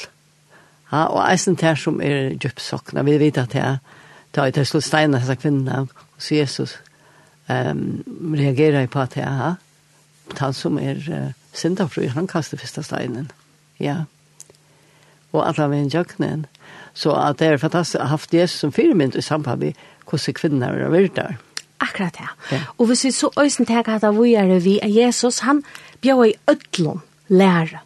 Ja, 0.92 1.06
og 1.06 1.24
eisen 1.32 1.56
det 1.56 1.78
som 1.80 2.02
er 2.02 2.36
djupsokna. 2.40 3.04
Vi 3.04 3.20
vet 3.20 3.38
at 3.38 3.54
det 3.54 3.64
er 3.64 3.78
det 4.36 4.68
skulle 4.68 4.86
steina 4.86 5.18
disse 5.18 5.36
kvinnerne, 5.36 5.88
så 6.18 6.36
Jesus 6.36 6.76
um, 7.50 8.04
reagerer 8.38 8.88
på 8.88 9.00
at 9.02 9.16
det 9.16 9.24
er 9.24 9.56
han 10.38 10.54
som 10.54 10.78
er 10.78 11.00
uh, 11.10 11.32
syndafru, 11.54 12.08
han 12.08 12.28
kaster 12.28 12.58
første 12.58 12.84
steinen. 12.84 13.32
Ja. 13.80 14.04
Og 15.32 15.48
alle 15.48 15.70
veien 15.70 15.90
jøkkenen. 15.90 16.46
Så 16.98 17.12
att 17.12 17.38
det 17.38 17.46
er 17.46 17.60
fantastiskt 17.62 18.00
å 18.02 18.06
ha 18.08 18.16
haft 18.16 18.32
Jesus 18.34 18.64
som 18.64 18.72
firmynd 18.74 19.16
i 19.16 19.22
samband 19.22 19.62
med 19.62 19.82
hvordan 20.10 20.34
kvinner 20.34 20.80
har 20.82 20.90
vært 20.90 21.16
där. 21.16 21.36
Akkurat 21.78 22.16
det. 22.18 22.30
Ja. 22.52 22.60
Og 22.78 22.88
hvis 22.90 23.06
vi 23.06 23.12
så 23.12 23.30
øysen 23.38 23.68
tenker 23.70 24.00
at 24.00 24.16
vi 24.18 24.34
er 24.34 24.60
vi 24.60 24.80
er 24.82 24.90
Jesus, 24.90 25.40
han 25.46 25.62
bjør 26.02 26.24
i 26.26 26.34
ødlom 26.50 27.04
lære. 27.30 27.84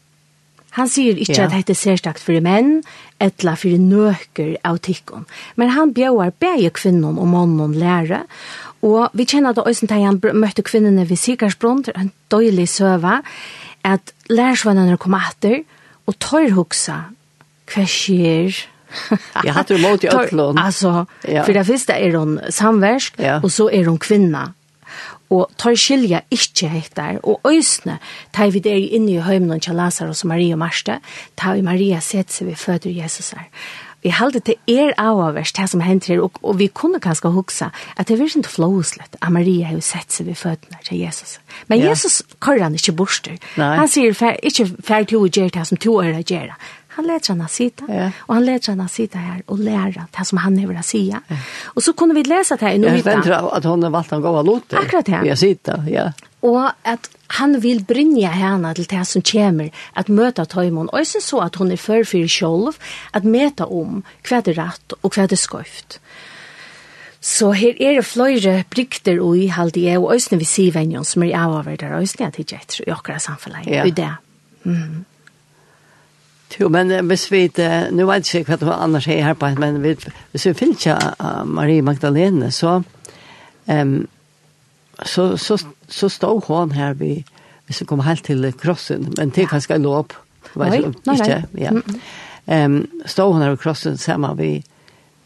Han 0.80 0.88
sier 0.88 1.20
ikke 1.20 1.36
ja. 1.42 1.50
at 1.50 1.52
dette 1.52 1.76
er 1.76 1.82
særstakt 1.82 2.24
for 2.24 2.40
menn, 2.40 2.84
etla 3.20 3.58
for 3.60 3.76
nøker 3.76 4.56
av 4.64 4.80
tikkene. 4.80 5.28
Men 5.60 5.76
han 5.76 5.92
bjør 5.94 6.32
begge 6.40 6.72
kvinnen 6.80 7.20
og 7.20 7.28
mannen 7.28 7.76
lære. 7.76 8.24
Og 8.82 9.12
vi 9.12 9.28
kjenner 9.28 9.52
at 9.52 9.68
øysen 9.68 9.92
tenker 9.92 10.08
han 10.08 10.40
møtte 10.40 10.64
kvinnene 10.64 11.04
ved 11.10 11.20
Sikarsbrunn, 11.20 11.84
en 11.96 12.14
døylig 12.32 12.70
søve, 12.70 13.20
at 13.84 14.16
lærersvennene 14.30 14.96
kom 14.98 15.20
etter, 15.20 15.66
og 16.08 16.16
tar 16.24 16.54
hoksa 16.56 17.02
hva 17.68 17.84
skjer 17.88 18.56
Jag 19.44 19.54
hade 19.54 19.76
emot 19.76 20.04
i 20.04 20.08
ötlån. 20.08 20.58
Alltså, 20.58 21.06
ja. 21.28 21.44
för 21.44 21.54
det 21.54 21.66
första 21.66 21.96
är 21.96 22.14
hon 22.14 22.40
samversk 22.50 23.14
ja. 23.18 23.40
och 23.44 23.52
så 23.52 23.72
är 23.72 23.86
hon 23.86 23.98
kvinna. 24.00 24.54
Og 25.32 25.48
tar 25.58 25.78
skilja 25.80 26.20
ikkje 26.32 26.68
heitar, 26.68 27.22
og 27.24 27.40
øysne, 27.48 28.00
tar 28.36 28.52
vi 28.52 28.60
der 28.60 28.76
inne 28.76 29.14
i 29.14 29.22
høymnen 29.24 29.62
til 29.64 29.78
Lazarus 29.80 30.26
og 30.26 30.28
Maria 30.34 30.58
og 30.58 30.60
Marste, 30.60 30.98
tar 31.40 31.56
vi 31.56 31.64
Maria 31.64 32.02
sett 32.04 32.34
seg 32.36 32.50
ved 32.50 32.60
føder 32.60 32.92
Jesus 32.92 33.32
her. 33.32 33.48
Vi 34.04 34.10
halde 34.10 34.40
til 34.40 34.56
er 34.68 34.94
avavers, 34.98 35.52
det 35.54 35.70
som 35.70 35.82
henter 35.86 36.16
her, 36.16 36.24
og, 36.26 36.40
og 36.44 36.58
vi 36.60 36.68
kunne 36.68 37.00
kanskje 37.00 37.30
huksa, 37.32 37.70
at 37.98 38.10
det 38.10 38.18
virker 38.20 38.42
ikke 38.42 38.50
flåslet 38.50 39.18
at 39.22 39.30
Maria 39.32 39.70
har 39.70 39.80
sett 39.86 40.12
seg 40.12 40.26
ved 40.28 40.36
fødene 40.36 40.82
til 40.84 40.98
Jesus. 41.00 41.40
Men 41.68 41.80
ja. 41.80 41.90
Jesus 41.90 42.24
kører 42.40 42.64
han 42.64 42.76
ikke 42.76 42.96
borster. 42.98 43.38
Nei. 43.62 43.76
Han 43.78 43.88
sier, 43.88 44.18
ikke 44.44 44.68
fær 44.84 45.06
til 45.06 45.22
å 45.22 45.30
gjøre 45.30 45.54
det 45.54 45.68
som 45.70 45.78
to 45.78 46.00
er 46.02 46.18
å 46.18 46.24
gjøre, 46.26 46.58
han 46.96 47.08
lät 47.08 47.28
henne 47.28 47.48
sitta. 47.48 47.86
Ja. 47.88 48.12
Och 48.18 48.36
han 48.36 48.46
lät 48.46 48.68
henne 48.68 48.88
sitta 48.88 49.18
här 49.18 49.44
och 49.46 49.60
lära 49.60 50.06
det 50.18 50.26
som 50.26 50.38
han 50.38 50.68
vill 50.68 50.84
säga. 50.84 51.22
Ja. 51.28 51.36
Och 51.64 51.84
så 51.84 51.94
kunde 51.94 52.16
vi 52.16 52.24
läsa 52.24 52.56
det 52.56 52.66
här 52.66 52.74
i 52.74 52.78
Novita. 52.78 53.12
Jag 53.12 53.18
vet 53.18 53.32
att 53.32 53.64
hon 53.64 53.84
har 53.84 53.90
valt 53.90 54.12
en 54.12 54.22
gåva 54.22 54.42
låter. 54.42 54.78
Akkurat 54.78 55.06
det. 55.06 55.22
Jag 55.26 55.38
sitter, 55.38 55.84
ja. 55.90 56.14
Och 56.40 56.66
att 56.66 57.10
han 57.28 57.60
vill 57.60 57.84
brinja 57.84 58.30
henne 58.30 58.74
till 58.74 58.86
det 58.86 59.06
som 59.06 59.22
kommer 59.22 59.72
att 59.94 60.08
möta 60.08 60.46
Toimon. 60.46 60.90
Och 60.90 61.08
sen 61.08 61.22
så 61.22 61.40
att 61.40 61.56
hon 61.56 61.72
är 61.72 61.78
för 61.78 62.04
för 62.04 62.28
själv 62.28 62.74
att 63.12 63.24
mäta 63.24 63.66
om 63.66 64.04
vad 64.30 64.44
det 64.44 64.52
är 64.52 64.56
rätt 64.56 64.92
och 64.92 65.18
vad 65.18 65.30
det 65.30 65.34
är 65.34 65.48
skövt. 65.48 66.00
Så 67.24 67.52
her 67.52 67.76
er 67.78 67.96
det 67.96 68.06
flere 68.06 68.64
brikter 68.70 69.20
og 69.22 69.38
i 69.38 69.46
halde 69.54 69.84
jeg, 69.84 70.00
og 70.02 70.16
øsne 70.16 70.40
vi 70.42 70.46
sier 70.50 70.74
venjon 70.74 71.06
som 71.06 71.22
er 71.22 71.28
i 71.28 71.36
avhver 71.38 71.78
der 71.78 72.00
øsne 72.00 72.26
at 72.26 72.38
det 72.38 72.52
jeg 72.52 72.64
etter 72.64 72.88
i 72.88 72.92
akkurat 72.92 73.22
samfunnet. 73.22 73.68
Ja. 73.70 73.84
I 73.86 73.92
det. 73.94 74.16
Mm. 74.64 75.06
Jo, 76.60 76.70
men 76.70 77.06
hvis 77.06 77.32
vi 77.32 77.44
inte, 77.44 77.88
nu 77.92 78.06
vet 78.06 78.34
jeg 78.34 78.42
ikke 78.42 78.52
hva 78.52 78.60
det 78.60 78.68
var 78.68 78.84
annars 78.84 79.08
är 79.08 79.24
her 79.24 79.34
på, 79.34 79.50
men 79.60 79.84
vi, 79.84 79.96
hvis 80.32 80.46
vi 80.46 80.54
finner 80.54 80.74
ikke 80.74 80.98
uh, 81.20 81.46
Marie 81.46 81.82
Magdalene 81.82 82.52
så, 82.52 82.82
um, 83.66 84.08
så, 85.06 85.38
så, 85.38 85.58
så 85.90 86.10
stod 86.10 86.44
hon 86.48 86.72
här 86.72 86.94
vi, 86.94 87.26
hvis 87.66 87.82
vi 87.82 87.86
kommer 87.86 88.04
helt 88.04 88.26
till 88.26 88.54
krossen, 88.54 89.14
men 89.18 89.30
det 89.30 89.50
kanske 89.50 89.74
är 89.74 89.80
låp. 89.80 90.14
nei, 90.56 90.82
nei. 91.06 91.16
Ikke, 91.16 91.44
Ja. 91.54 91.72
Um, 92.46 92.88
stod 93.06 93.34
hon 93.34 93.42
här 93.42 93.50
vid 93.50 93.60
krossen 93.60 93.98
samma 93.98 94.34
vi 94.34 94.64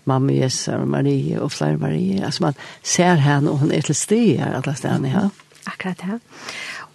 mamma 0.03 0.33
Jessa 0.33 0.77
og 0.77 0.87
Marie 0.87 1.39
og 1.41 1.51
flere 1.51 1.77
Marie. 1.77 2.25
Altså 2.25 2.43
man 2.43 2.53
ser 2.83 3.15
henne 3.15 3.49
och 3.49 3.59
hon 3.59 3.71
är 3.71 3.81
till 3.81 3.95
styr 3.95 4.41
alle 4.55 4.75
stedene, 4.75 5.09
ja. 5.09 5.29
Akkurat, 5.65 5.97
ja. 6.01 6.19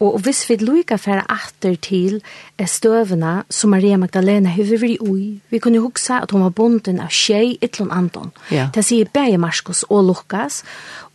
Og 0.01 0.17
hvis 0.25 0.47
vi 0.49 0.57
lukka 0.57 0.97
færa 0.97 1.27
atter 1.29 1.75
til 1.77 2.23
støvene 2.65 3.43
som 3.53 3.71
Maria 3.75 3.99
Magdalena 4.01 4.49
hever 4.49 4.81
vi 4.81 4.97
ui, 5.01 5.41
vi 5.51 5.59
kunne 5.59 5.83
hugsa 5.85 6.23
at 6.23 6.31
hon 6.31 6.47
var 6.47 6.55
bonden 6.57 7.03
av 7.05 7.13
tjei 7.13 7.59
ytlun 7.61 7.93
andon. 7.93 8.33
Ja. 8.51 8.71
Det 8.75 8.85
sier 8.87 9.11
Beie 9.13 9.37
Marskos 9.39 9.85
og 9.91 10.07
Lukas, 10.09 10.63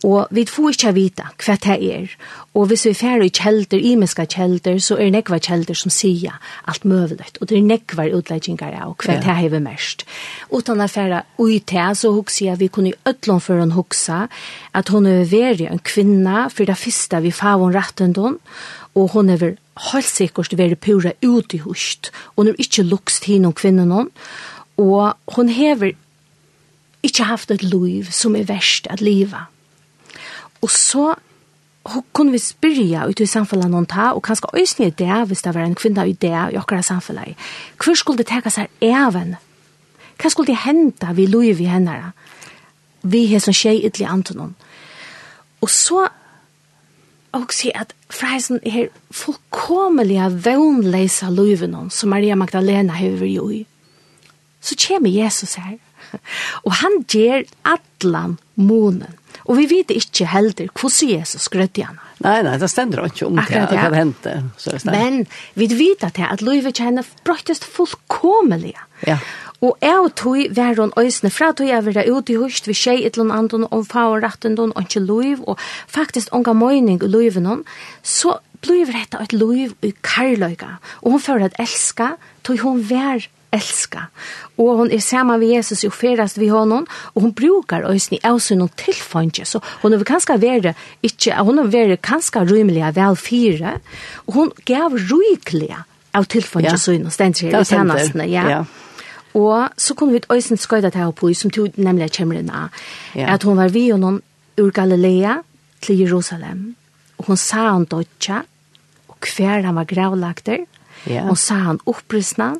Og 0.04 0.28
vi 0.30 0.44
får 0.44 0.74
ikke 0.74 0.92
vite 0.92 1.24
hva 1.40 1.54
det 1.64 1.76
er. 1.80 2.10
Og 2.56 2.68
hvis 2.68 2.84
vi 2.84 2.92
fer 2.96 3.22
i 3.24 3.30
kjelder, 3.32 3.80
imenska 3.80 4.26
kjelder, 4.28 4.76
så 4.82 4.98
er 4.98 5.08
det 5.08 5.14
nekva 5.16 5.38
kjelder 5.40 5.78
som 5.78 5.92
sier 5.92 6.36
alt 6.68 6.84
møvelig. 6.84 7.30
Og 7.40 7.48
det 7.48 7.56
er 7.56 7.64
nekva 7.64 8.04
utleggingar 8.18 8.76
av 8.76 8.92
hva 9.00 9.16
det 9.24 9.32
er 9.32 9.48
vi 9.54 9.60
mest. 9.64 10.04
Utan 10.52 10.84
å 10.84 10.88
fære 10.90 11.22
ui 11.40 11.58
til, 11.64 11.96
så 11.96 12.12
hukse 12.12 12.44
jeg 12.44 12.60
vi 12.60 12.68
kunne 12.68 12.92
i 12.92 12.98
ødlån 13.08 13.40
for 13.40 13.62
hun 13.62 13.72
hukse 13.76 14.26
at 14.76 14.92
hun 14.92 15.08
er 15.08 15.24
veri 15.30 15.68
en 15.70 15.80
kvinna, 15.80 16.46
for 16.52 16.68
det 16.68 16.76
første 16.76 17.22
vi 17.24 17.32
får 17.32 17.64
hun 17.64 17.74
retten 17.74 18.14
og 18.16 19.10
hun 19.12 19.30
er 19.30 19.56
helt 19.92 20.08
sikkert 20.08 20.56
veri 20.56 20.76
pura 20.76 21.12
ut 21.24 21.54
i 21.54 21.60
hust. 21.64 22.12
Hun 22.36 22.48
er 22.48 22.60
ikke 22.60 22.84
lukst 22.84 23.24
hin 23.28 23.44
om 23.44 23.52
kvinnen 23.52 23.92
hon, 23.92 24.08
og 24.80 25.36
hun 25.36 25.48
hever 25.52 25.96
ikke 27.04 27.28
haft 27.28 27.50
et 27.50 27.62
liv 27.62 28.08
som 28.12 28.36
er 28.36 28.48
verst 28.48 28.88
at 28.90 29.00
livet 29.04 29.55
Og 30.62 30.70
så 30.70 31.14
kunne 32.12 32.34
vi 32.34 32.38
spyrja 32.42 33.06
ut 33.06 33.20
i 33.20 33.28
samfunnet 33.30 33.70
noen 33.70 33.86
ta, 33.86 34.10
og 34.12 34.24
kanskje 34.26 34.50
øyne 34.54 34.88
i 34.88 34.94
det, 34.98 35.18
hvis 35.28 35.42
det 35.42 35.54
var 35.54 35.62
en 35.62 35.74
kvinne 35.78 36.08
i 36.08 36.12
det 36.12 36.32
i 36.52 36.58
akkurat 36.58 36.84
samfunnet. 36.84 37.36
Hvor 37.78 37.94
skulle 37.94 38.18
det 38.18 38.26
teka 38.26 38.50
seg 38.50 38.68
even? 38.80 39.36
Hva 40.16 40.30
skulle 40.32 40.50
det 40.50 40.64
hente 40.64 41.14
vi 41.14 41.26
loje 41.26 41.54
vi 41.54 41.70
henne? 41.70 42.12
Vi 43.02 43.26
har 43.30 43.40
som 43.40 43.54
tjej 43.54 43.84
ytterlig 43.86 44.08
Antonon. 44.10 44.54
Og 45.60 45.70
så 45.70 46.08
og 47.36 47.52
si 47.52 47.70
at 47.74 47.92
freisen 48.10 48.60
er 48.64 48.88
fullkomelig 49.12 50.20
vevnleisa 50.46 51.28
loje 51.30 51.68
noen 51.68 51.90
som 51.92 52.10
Maria 52.10 52.36
Magdalena 52.38 52.96
har 52.96 53.18
vært 53.20 53.52
i 53.52 53.58
så 54.66 54.78
kommer 54.86 55.12
Jesus 55.12 55.54
her. 55.60 55.78
Og 56.64 56.74
han 56.80 57.00
gjør 57.10 57.46
atlan 57.66 58.36
månen. 58.54 59.14
Og 59.46 59.58
vi 59.60 59.66
vet 59.70 59.92
ikke 59.94 60.26
heller 60.32 60.70
hvordan 60.72 61.10
Jesus 61.12 61.48
grødde 61.52 61.86
henne. 61.86 62.02
Nei, 62.24 62.38
nei, 62.46 62.54
det 62.56 62.70
stender 62.72 63.04
ikke 63.04 63.26
om 63.26 63.36
det, 63.36 63.44
Akkurat, 63.44 63.74
ja. 63.76 63.88
det 63.92 63.98
hendte. 64.00 64.36
Så 64.56 64.72
det 64.72 64.86
Men 64.88 65.26
vi 65.54 65.68
vet 65.68 66.04
at 66.06 66.16
det, 66.16 66.24
at 66.30 66.40
til 66.40 66.84
henne 66.84 67.04
brøttest 67.24 67.64
fullkomelig. 67.64 68.72
Ja. 69.06 69.18
Og 69.60 69.76
jeg 69.80 69.98
og 70.00 70.14
tog 70.16 70.56
var 70.56 70.80
hun 70.80 70.92
øsne 71.00 71.30
fra 71.30 71.52
tog 71.52 71.68
jeg 71.68 71.84
var 71.84 72.08
ute 72.08 72.32
i 72.32 72.36
husht 72.36 72.66
ved 72.66 72.76
skje 72.76 72.96
et 73.04 73.16
eller 73.16 73.34
annet 73.34 73.68
om 73.70 73.84
far 73.84 74.12
og 74.12 74.22
retten 74.24 74.58
og 74.58 74.80
ikke 74.80 75.00
liv, 75.00 75.44
og 75.46 75.58
faktisk 75.88 76.28
unga 76.32 76.52
møyning 76.52 77.02
i 77.02 77.08
livet 77.08 77.46
hun 77.46 77.64
så 78.02 78.38
blir 78.60 78.88
dette 78.88 79.20
et 79.20 79.32
liv 79.32 79.72
i 79.82 79.92
karløyga 80.02 80.76
og 81.02 81.16
hun 81.16 81.20
føler 81.20 81.46
at 81.46 81.60
elska 81.60 82.16
tog 82.44 82.58
hun 82.64 82.82
vær 82.90 83.28
elska. 83.54 84.06
Og 84.56 84.80
hon 84.80 84.92
er 84.92 85.02
saman 85.04 85.40
med 85.40 85.52
Jesus 85.54 85.84
og 85.84 85.94
ferast 85.96 86.38
vi 86.40 86.48
honom, 86.48 86.86
og 87.14 87.26
hon 87.26 87.34
brukar 87.36 87.86
òsni 87.88 88.18
avsun 88.24 88.64
og 88.64 88.72
tilfangje. 88.80 89.44
Så 89.44 89.60
hon 89.82 89.92
er 89.92 90.04
kanska 90.06 90.38
vere, 90.40 90.74
ikkje, 91.06 91.36
hon 91.44 91.60
er 91.62 91.70
vere 91.72 91.96
kanska 91.96 92.44
rymeliga 92.46 92.92
vel 92.96 93.16
fire, 93.20 93.78
og 94.26 94.40
hon 94.40 94.52
gav 94.68 94.96
rykliga 94.96 95.84
av 96.16 96.28
tilfangje 96.32 96.72
ja. 96.72 96.80
søgn 96.80 97.06
og 97.08 97.14
stendt 97.14 97.44
i 97.44 97.52
tjenestene. 97.52 98.28
Ja. 98.32 98.48
ja. 98.50 98.64
Og 99.36 99.76
så 99.76 99.94
kunne 99.94 100.16
vi 100.16 100.24
òsni 100.32 100.56
skøyda 100.56 100.90
til 100.94 101.12
på, 101.12 101.32
som 101.36 101.52
tog 101.52 101.76
nemlig 101.76 102.08
kjemmer 102.16 102.40
inn 102.40 102.52
av, 102.52 102.72
ja. 103.14 103.28
at 103.34 103.44
hon 103.44 103.58
var 103.60 103.74
vi 103.74 103.90
honom 103.90 104.22
ur 104.56 104.70
Galilea 104.72 105.42
til 105.84 106.00
Jerusalem. 106.00 106.70
Og 107.20 107.32
hon 107.32 107.40
sa 107.40 107.68
han 107.74 107.84
dødja, 107.88 108.42
og 109.12 109.28
hver 109.36 109.64
han 109.66 109.76
var 109.76 109.88
gravlagter, 109.88 110.64
ja. 111.04 111.26
hon 111.28 111.36
sa 111.36 111.60
han 111.68 111.82
opprystna, 111.84 112.54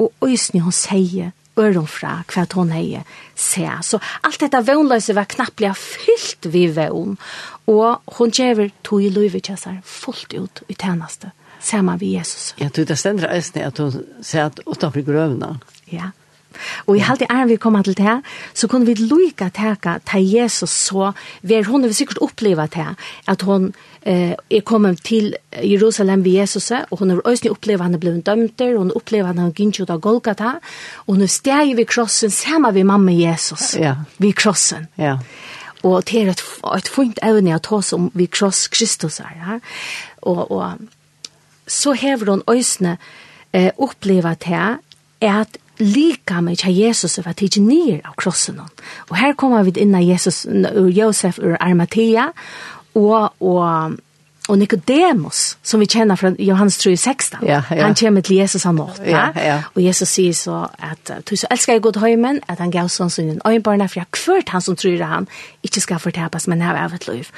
og 0.00 0.12
øysni 0.24 0.62
hon 0.64 0.74
seie 0.74 1.32
øron 1.60 1.88
fra 1.90 2.20
hva 2.30 2.46
hon 2.54 2.72
heie 2.72 3.02
se. 3.36 3.66
Så 3.82 4.00
alt 4.24 4.40
dette 4.40 4.62
vånløse 4.66 5.14
var 5.16 5.28
knapplega 5.30 5.74
fyllt 5.76 6.48
vi 6.52 6.66
vån, 6.74 7.18
og 7.70 8.16
hon 8.18 8.32
gjever 8.32 8.72
tog 8.86 9.04
i 9.04 9.10
løyvetjessar 9.12 9.80
fullt 9.84 10.34
ut 10.34 10.62
i 10.68 10.74
tjeneste, 10.74 11.32
saman 11.60 12.00
vi 12.00 12.14
Jesus. 12.16 12.54
Ja, 12.60 12.68
du, 12.68 12.84
det 12.84 12.98
stender 12.98 13.32
eisne 13.34 13.66
at 13.66 13.78
hon 13.82 14.00
sier 14.22 14.48
at 14.48 14.62
utanfor 14.66 15.04
grøvna. 15.06 15.56
Ja. 15.92 16.12
Og 16.86 16.96
i 16.96 17.04
halde 17.04 17.26
æren 17.30 17.48
vi 17.48 17.56
koma 17.56 17.82
til 17.82 17.96
det, 17.98 18.20
så 18.54 18.68
kunne 18.68 18.86
vi 18.86 18.94
lukka 18.94 19.48
teka 19.48 19.98
til 20.10 20.26
Jesus 20.30 20.70
så, 20.70 21.12
ver 21.42 21.64
hun 21.64 21.84
har 21.84 21.92
sikkert 21.92 22.18
oppleva 22.20 22.66
det, 22.66 22.86
at 23.28 23.42
hun 23.42 23.72
eh, 24.02 24.34
er 24.50 24.60
kommet 24.64 25.02
til 25.04 25.34
Jerusalem 25.52 26.24
ved 26.24 26.32
Jesus, 26.32 26.70
og 26.70 26.98
hun 26.98 27.10
har 27.10 27.22
òsne 27.24 27.50
oppleva 27.50 27.84
han 27.84 27.94
er 27.94 27.98
blevet 27.98 28.28
og 28.28 28.78
hun 28.78 28.92
oppleva 28.96 29.26
han 29.26 29.38
er 29.38 29.52
gynt 29.52 29.80
ut 29.80 29.90
av 29.90 30.00
Golgata, 30.00 30.58
og 31.06 31.14
hun 31.14 31.22
er 31.22 31.32
steg 31.32 31.76
ved 31.76 31.86
krossen, 31.86 32.30
sammen 32.30 32.74
vi 32.74 32.82
mamma 32.82 33.12
Jesus, 33.12 33.74
ja. 33.74 33.94
ved 34.18 34.32
krossen. 34.32 34.88
Ja. 34.98 35.16
Og 35.82 36.04
det 36.08 36.22
er 36.22 36.30
et, 36.30 36.42
et 36.76 36.88
fint 36.88 37.18
evne 37.22 37.54
at 37.54 37.72
oss 37.72 37.92
om 37.96 38.10
vi 38.14 38.26
kross 38.26 38.68
Kristus 38.68 39.20
er. 39.20 39.32
Ja? 39.36 39.58
Og, 40.22 40.50
og 40.50 40.72
så 41.66 41.94
hever 41.96 42.34
hun 42.34 42.44
òsne 42.50 42.96
eh, 43.52 43.70
oppleva 43.78 44.34
det, 44.34 44.78
at 45.20 45.58
lika 45.80 46.40
med 46.40 46.58
tja 46.60 46.70
Jesus 46.70 47.18
var 47.24 47.32
tidsi 47.32 47.60
nir 47.60 48.00
av 48.04 48.14
krossen. 48.20 48.60
Og 49.08 49.16
her 49.16 49.34
kommer 49.38 49.64
vi 49.66 49.74
inn 49.80 49.94
av 49.94 50.04
Jesus, 50.04 50.44
ur 50.46 50.88
Josef 50.88 51.38
ur 51.38 51.56
Armatia, 51.60 52.30
og, 52.94 53.32
og, 53.40 53.96
og 54.48 54.58
Nicodemus, 54.58 55.56
som 55.62 55.80
vi 55.80 55.86
kjenner 55.86 56.18
fra 56.18 56.32
Johannes 56.38 56.78
3, 56.78 56.96
16. 56.96 57.38
Ja, 57.46 57.62
ja. 57.70 57.84
Han 57.84 57.94
kommer 57.94 58.20
til 58.26 58.36
Jesus 58.36 58.66
han 58.66 58.74
nått 58.80 58.98
ja, 59.06 59.28
ja. 59.36 59.56
og 59.74 59.82
Jesus 59.84 60.10
sier 60.10 60.34
så 60.34 60.64
at 60.78 61.12
du 61.30 61.36
så 61.36 61.46
elskar 61.50 61.78
jeg 61.78 61.84
god 61.86 62.00
høymen, 62.02 62.40
at 62.48 62.58
han 62.58 62.74
gav 62.74 62.90
sånn 62.90 63.10
sin 63.10 63.40
øynbarna, 63.46 63.86
for 63.86 64.02
jeg 64.02 64.10
kvørt 64.16 64.50
han 64.50 64.64
som 64.64 64.76
tror 64.76 65.04
han, 65.06 65.28
ikke 65.62 65.84
skal 65.84 66.02
fortapas, 66.02 66.48
men 66.50 66.62
her 66.66 66.76
av 66.76 66.94
et 66.94 67.08
liv». 67.08 67.30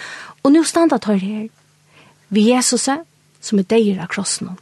Og 0.42 0.50
nå 0.50 0.64
standa 0.66 0.98
tar 0.98 1.20
her, 1.22 1.48
vi 2.32 2.48
Jesus 2.48 2.88
som 3.42 3.58
er 3.58 3.66
deir 3.68 4.00
av 4.02 4.08
krossen. 4.10 4.56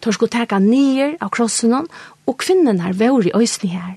Tar 0.00 0.14
skulle 0.14 0.32
teka 0.32 0.58
nyer 0.62 1.16
av 1.20 1.32
krossen, 1.34 1.74
og 2.26 2.38
kvinnen 2.38 2.80
har 2.80 2.92
var 2.92 3.26
i 3.26 3.34
øysene 3.34 3.70
her. 3.70 3.94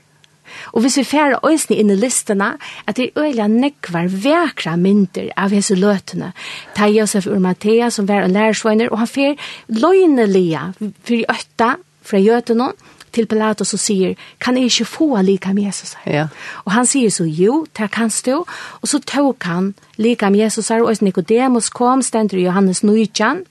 Og 0.74 0.82
hvis 0.82 0.98
vi 0.98 1.04
færer 1.04 1.46
øysene 1.46 1.78
inn 1.78 1.92
i 1.94 1.96
listene, 1.96 2.54
at 2.88 2.98
det 2.98 3.10
er 3.10 3.24
øyelig 3.24 3.48
nekvar 3.48 4.10
vekra 4.10 4.76
mynder 4.76 5.30
av 5.38 5.54
hese 5.54 5.76
løtene. 5.76 6.32
Ta 6.76 6.90
Josef 6.90 7.28
ur 7.28 7.40
Mattea, 7.40 7.90
som 7.90 8.08
var 8.08 8.26
en 8.26 8.34
lærersvøyner, 8.34 8.90
og 8.90 9.00
han 9.00 9.08
fær 9.08 9.36
løgnelige 9.68 10.64
for 10.80 11.14
i 11.14 11.26
øtta 11.30 11.76
fra 12.02 12.18
jøtene, 12.18 12.72
til 13.14 13.26
Pilatus 13.26 13.74
og 13.74 13.80
sier, 13.82 14.12
kan 14.38 14.58
jeg 14.58 14.70
ikke 14.70 14.86
få 14.86 15.22
lika 15.26 15.54
med 15.54 15.64
Jesus 15.64 15.96
her? 16.04 16.14
Ja. 16.14 16.26
Og 16.66 16.72
han 16.72 16.86
sier 16.86 17.10
så, 17.10 17.26
jo, 17.26 17.66
det 17.78 17.92
kan 17.92 18.10
stå. 18.10 18.44
Og 18.82 18.88
så 18.88 19.00
tog 19.00 19.36
han 19.42 19.74
lika 19.98 20.30
med 20.30 20.44
Jesus 20.44 20.70
her, 20.70 20.84
og 20.84 20.98
Nicodemus 21.02 21.70
kom, 21.70 22.02
stender 22.02 22.38
i 22.38 22.46
Johannes 22.46 22.84
Nujjan, 22.84 23.46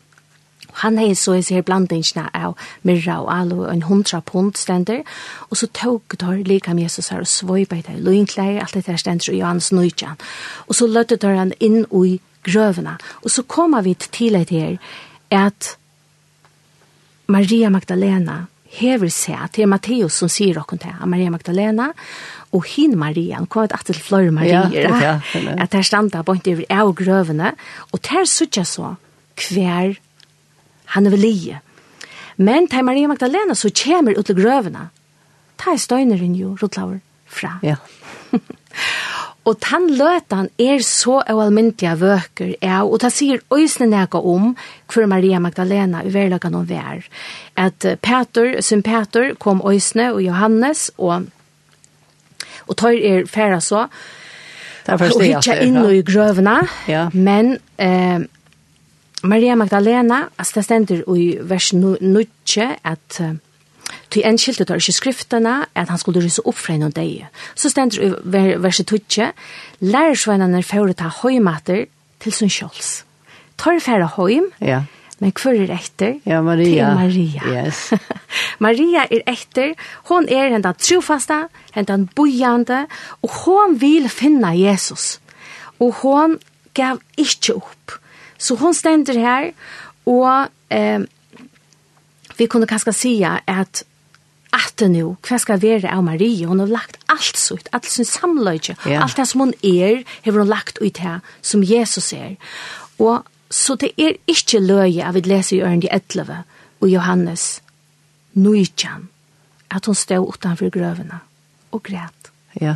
Han 0.82 0.98
hei 1.00 1.14
så 1.18 1.36
i 1.38 1.42
seg 1.42 1.64
blandingsna 1.66 2.28
av 2.34 2.56
myrra 2.86 3.18
og 3.24 3.30
alu 3.34 3.56
og 3.64 3.72
en 3.72 3.84
hundra 3.88 4.20
pund 4.24 4.56
stender, 4.60 5.02
og 5.50 5.60
så 5.60 5.70
tåg 5.74 6.18
dår 6.20 6.44
lika 6.48 6.74
med 6.74 6.88
Jesus 6.88 7.10
her 7.12 7.24
og 7.24 7.30
svøypa 7.30 7.80
i 7.80 7.84
det 7.86 7.98
løynklei, 8.04 8.58
alt 8.62 8.74
det 8.76 8.86
der 8.86 9.00
stender 9.00 9.32
i 9.32 9.40
Johannes 9.40 9.72
nøytjan. 9.74 10.20
Og 10.68 10.78
så 10.78 10.88
løtte 10.90 11.18
dår 11.20 11.38
han 11.38 11.56
inn 11.60 11.84
i 11.84 12.18
grøvene, 12.48 12.96
og 13.22 13.32
så 13.32 13.42
koma 13.42 13.82
vi 13.84 13.94
til 13.98 14.38
et 14.38 14.54
her 14.54 14.78
at 15.34 15.74
Maria 17.28 17.68
Magdalena 17.68 18.46
hever 18.78 19.10
seg 19.12 19.52
til 19.56 19.68
Matteus 19.68 20.16
som 20.20 20.30
sier 20.32 20.60
okkur 20.60 20.80
til 20.80 21.06
Maria 21.08 21.32
Magdalena, 21.32 21.90
og 22.52 22.64
hin 22.64 22.96
Maria, 22.96 23.40
hun 23.40 23.48
kom 23.50 23.66
et 23.66 23.74
til 23.84 23.96
flore 23.96 24.32
Maria, 24.32 24.66
ja, 24.72 25.00
ja, 25.02 25.54
at 25.60 25.74
her 25.76 25.84
standa 25.84 26.22
bort 26.22 26.48
over 26.48 26.64
av 26.72 26.94
grøvene, 26.96 27.52
og 27.92 28.02
der 28.04 28.28
sutja 28.28 28.64
så 28.64 28.94
hver 29.36 29.98
han 30.94 31.06
er 31.06 31.14
vel 31.16 31.26
Men 32.38 32.68
til 32.70 32.84
Maria 32.86 33.08
Magdalena 33.10 33.54
så 33.58 33.70
kommer 33.74 34.18
ut 34.18 34.26
til 34.26 34.38
grøvene. 34.38 34.88
Ta 35.58 35.74
i 35.74 35.80
støyneren 35.80 36.36
jo, 36.38 36.54
Rotlaur, 36.60 37.00
fra. 37.26 37.56
Ja. 37.66 37.76
og 39.48 39.58
tann 39.64 39.88
løtan 39.98 40.50
er 40.60 40.84
så 40.86 41.18
avmyndige 41.26 41.96
vøker, 41.98 42.52
ja, 42.62 42.84
og 42.84 43.00
ta 43.02 43.10
sier 43.10 43.42
øysene 43.50 43.90
nægge 43.90 44.22
om 44.22 44.52
hver 44.86 45.10
Maria 45.10 45.40
Magdalena 45.42 46.04
i 46.06 46.14
verlagan 46.14 46.60
om 46.60 46.68
vær. 46.68 47.02
At 47.56 47.82
Peter, 48.02 48.60
som 48.62 48.86
Peter, 48.86 49.34
kom 49.34 49.64
øysene 49.66 50.12
og 50.12 50.22
Johannes, 50.22 50.92
og, 50.96 51.26
og 52.68 52.76
tar 52.78 52.94
er 52.94 53.26
færa 53.26 53.58
så, 53.60 53.88
og 54.88 55.20
hitja 55.20 55.58
inn 55.66 55.82
i 55.90 56.02
grøvene, 56.06 56.60
ja. 56.88 57.08
men... 57.12 57.56
Eh, 57.78 58.28
Maria 59.22 59.54
Magdalena, 59.54 60.28
altså 60.38 60.60
det 60.60 60.64
stender 60.64 61.02
i 61.16 61.38
vers 61.42 61.72
9, 61.72 62.26
at 62.84 63.20
Ty 64.12 64.22
en 64.24 64.38
skilte 64.40 64.66
tar 64.68 64.80
ikke 64.80 64.96
skriftene, 64.96 65.54
at 65.76 65.90
han 65.92 66.00
skulle 66.00 66.22
rysse 66.24 66.44
opp 66.48 66.56
fra 66.56 66.76
en 66.76 66.92
deg. 66.92 67.26
Så 67.56 67.70
stender 67.72 68.04
i 68.04 68.44
verset 68.60 68.88
2, 68.88 69.28
lærersveinene 69.80 70.62
fører 70.64 70.96
ta 70.96 71.10
høymater 71.22 71.86
til 72.20 72.34
sin 72.34 72.52
kjøls. 72.52 73.02
Tar 73.58 73.80
færre 73.82 74.08
høym, 74.16 74.48
ja. 74.60 74.82
men 75.18 75.32
hver 75.34 75.60
er 75.64 75.72
etter? 75.74 76.18
Ja, 76.26 76.40
Maria. 76.42 76.92
Til 76.92 77.00
Maria. 77.00 77.64
Yes. 77.64 77.92
Maria 78.64 79.06
er 79.10 79.24
etter, 79.28 79.74
hon 80.10 80.28
er 80.28 80.52
hendan 80.54 80.78
trofasta, 80.78 81.46
hendan 81.74 82.08
bojande, 82.16 82.84
og 83.22 83.40
hon 83.44 83.80
vil 83.80 84.08
finne 84.12 84.54
Jesus. 84.56 85.18
Og 85.80 86.00
hon 86.02 86.38
gav 86.74 87.02
ikke 87.18 87.58
opp. 87.58 87.98
Så 88.38 88.54
hon 88.54 88.74
stender 88.74 89.18
här 89.18 89.52
och 90.04 90.72
eh, 90.72 91.00
vi 92.36 92.46
kunde 92.46 92.66
kanskje 92.66 92.92
säga 92.92 93.40
att 93.44 93.84
att 94.50 94.80
nu, 94.80 95.16
hva 95.28 95.38
skal 95.38 95.60
være 95.60 95.90
av 95.92 96.04
Marie? 96.04 96.46
Hon 96.46 96.60
har 96.60 96.70
lagt 96.72 96.96
alt 97.06 97.36
sitt, 97.36 97.68
alt 97.72 97.84
sin 97.84 98.06
samløyde, 98.08 98.76
ja. 98.86 99.02
alt 99.02 99.16
det 99.16 99.26
som 99.28 99.42
hon 99.44 99.52
er, 99.62 100.04
har 100.24 100.38
hon 100.38 100.48
lagt 100.48 100.78
ut 100.80 100.98
her, 101.04 101.20
som 101.42 101.62
Jesus 101.62 102.12
er. 102.12 102.36
Og 102.98 103.26
så 103.50 103.76
det 103.76 103.92
er 103.98 104.16
ikke 104.26 104.62
løye 104.64 105.04
av 105.04 105.18
vi 105.18 105.24
leser 105.26 105.58
i 105.58 105.62
Ørndi 105.68 105.90
11 105.92 106.42
og 106.80 106.88
Johannes 106.88 107.60
19, 108.34 109.08
at 109.70 109.86
hon 109.86 109.94
stod 109.94 110.32
utanfor 110.32 110.72
grøvene 110.72 111.20
og 111.72 111.82
græt. 111.82 112.17
Ja. 112.60 112.74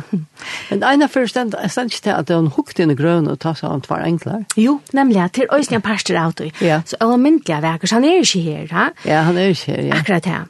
Men 0.69 0.83
en 0.83 1.05
av 1.05 1.11
første 1.11 1.43
stand 1.71 1.91
ikke 1.91 2.03
til 2.07 2.15
at 2.15 2.31
hun 2.33 2.49
hukte 2.55 2.85
inn 2.85 2.93
i 2.93 2.97
grøn 2.97 3.27
og 3.31 3.39
ta 3.43 3.55
seg 3.57 3.71
an 3.71 3.83
tvar 3.85 4.05
enklar. 4.07 4.45
Jo, 4.59 4.79
nemlig 4.95 5.21
at 5.23 5.35
til 5.37 5.49
øyne 5.51 5.81
parster 5.83 6.19
av 6.19 6.35
det. 6.39 6.51
Ja. 6.63 6.81
Så 6.85 6.99
alle 7.03 7.17
myndelige 7.21 7.61
verker, 7.63 7.89
så 7.89 7.99
han 7.99 8.07
er 8.07 8.23
ikke 8.23 8.43
her, 8.45 8.67
ha? 8.71 8.87
Ja, 9.07 9.23
han 9.27 9.37
er 9.37 9.51
ikke 9.53 9.71
her, 9.73 9.83
ja. 9.89 9.99
Akkurat 9.99 10.29
her. 10.29 10.47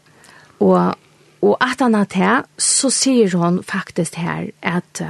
Og, 0.60 0.96
og 1.42 1.58
at 1.64 1.82
han 1.84 1.98
er 1.98 2.10
til, 2.12 2.48
så 2.58 2.94
sier 2.94 3.38
hun 3.38 3.62
faktisk 3.68 4.20
her 4.22 4.52
at 4.62 5.04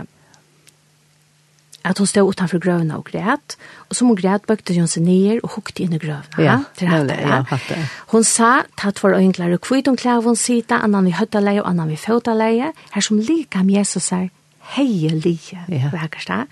at 1.83 1.97
hun 1.97 2.07
stod 2.07 2.29
utanför 2.29 2.59
grøvene 2.59 2.97
og 2.97 3.05
græt, 3.05 3.57
og 3.89 3.95
som 3.95 4.07
hun 4.07 4.17
græt 4.17 4.45
bøkte 4.47 4.75
hun 4.77 4.87
seg 4.87 5.03
ned 5.03 5.43
og 5.43 5.55
hukte 5.57 5.83
inn 5.83 5.93
i 5.93 5.99
grøvene. 5.99 6.39
Ja, 6.39 6.57
till 6.77 6.87
hatt 6.87 7.09
det. 7.09 7.19
Ja, 7.19 7.41
hatt 7.49 7.67
det. 7.69 7.79
Hon 8.13 8.23
sa, 8.23 8.63
tatt 8.79 9.03
var 9.03 9.17
enklare 9.19 9.57
kvitt 9.57 9.87
om 9.87 9.97
kläv 9.97 10.23
hon 10.23 10.35
sida, 10.35 10.79
annan 10.83 11.05
vi 11.05 11.11
höttaleie 11.11 11.61
og 11.61 11.69
annan 11.69 11.89
vi 11.89 11.97
fotaleie. 11.97 12.71
her 12.91 13.01
som 13.01 13.19
lika 13.19 13.63
med 13.63 13.75
Jesus 13.75 14.11
er 14.11 14.29
heie 14.75 15.09
lie, 15.09 15.59
ja. 15.67 15.89
verkar 15.91 16.23
da. 16.27 16.45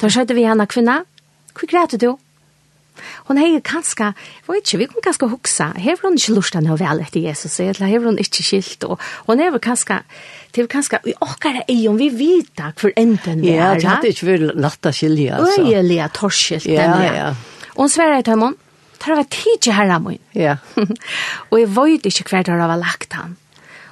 Da 0.00 0.08
skjøtte 0.08 0.34
vi 0.34 0.46
henne 0.48 0.66
kvinna, 0.66 1.02
hur 1.60 1.68
grät 1.68 2.00
du? 2.00 2.16
Hon 3.28 3.40
hei 3.40 3.58
kanska, 3.64 4.12
vet 4.48 4.62
ikke, 4.62 4.80
vi 4.82 4.88
kan 4.92 5.04
kanska 5.08 5.28
huksa, 5.32 5.70
hever 5.78 6.08
hon 6.08 6.18
ikkje 6.18 6.36
lustan 6.36 6.68
av 6.70 6.80
vel 6.82 7.02
etter 7.04 7.24
Jesus, 7.24 7.58
eller 7.64 7.90
hever 7.90 8.10
hon 8.10 8.20
ikke 8.22 8.44
skilt, 8.46 8.86
og 8.88 9.02
hon 9.28 9.42
hever 9.42 9.62
kanska, 9.62 10.02
det 10.54 10.64
er 10.64 10.70
kanska, 10.72 11.02
vi 11.04 11.14
okkar 11.24 11.62
er 11.64 11.82
om 11.90 11.98
vi 12.00 12.08
vita 12.14 12.72
hver 12.78 12.94
enden 12.96 13.44
vi 13.44 13.52
er. 13.54 13.60
Ja, 13.60 13.74
det 13.76 13.90
hadde 13.90 14.12
ikkje 14.14 14.30
vært 14.30 14.56
latta 14.58 14.94
skilja, 14.94 15.42
altså. 15.42 15.66
Øyelige 15.66 16.08
torskilt, 16.16 16.70
ja, 16.70 16.88
ja. 17.02 17.12
ja. 17.18 17.28
Og 17.78 17.84
hon 17.84 17.92
sverre 17.92 18.22
til 18.26 18.40
hon, 18.40 18.56
tar 18.98 19.14
var 19.14 19.28
tidsi 19.30 19.74
herra 19.74 20.00
min. 20.02 20.18
Ja. 20.34 20.56
og 21.50 21.60
jeg 21.60 21.70
vet 21.76 22.08
ikke 22.10 22.26
hver 22.32 22.48
der 22.48 22.66
var 22.66 22.80
lagt 22.80 23.14
han. 23.14 23.36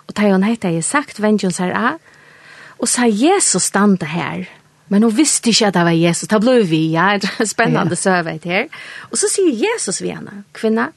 Og 0.06 0.14
da 0.16 0.30
hun 0.30 0.46
heita 0.46 0.70
jeg 0.74 0.86
sagt, 0.86 1.20
vendjon 1.22 1.54
sær 1.54 1.74
av, 1.74 2.02
og 2.76 2.90
sa 2.90 3.06
Jesus 3.08 3.70
standa 3.70 4.08
her, 4.10 4.46
Men 4.88 5.02
hun 5.02 5.16
visste 5.16 5.50
ikke 5.50 5.66
at 5.66 5.74
det 5.74 5.84
var 5.88 5.96
Jesus. 5.98 6.28
Det 6.30 6.40
ble 6.40 6.60
vi, 6.64 6.82
ja. 6.92 7.18
Det 7.18 7.30
är 7.40 7.44
spännande 7.44 7.92
ja. 7.92 7.96
søvet 7.96 8.44
her. 8.44 8.66
Og 9.10 9.18
så 9.18 9.28
sier 9.28 9.52
Jesus 9.52 10.00
vid 10.00 10.14
henne, 10.14 10.44
kvinna, 10.52 10.90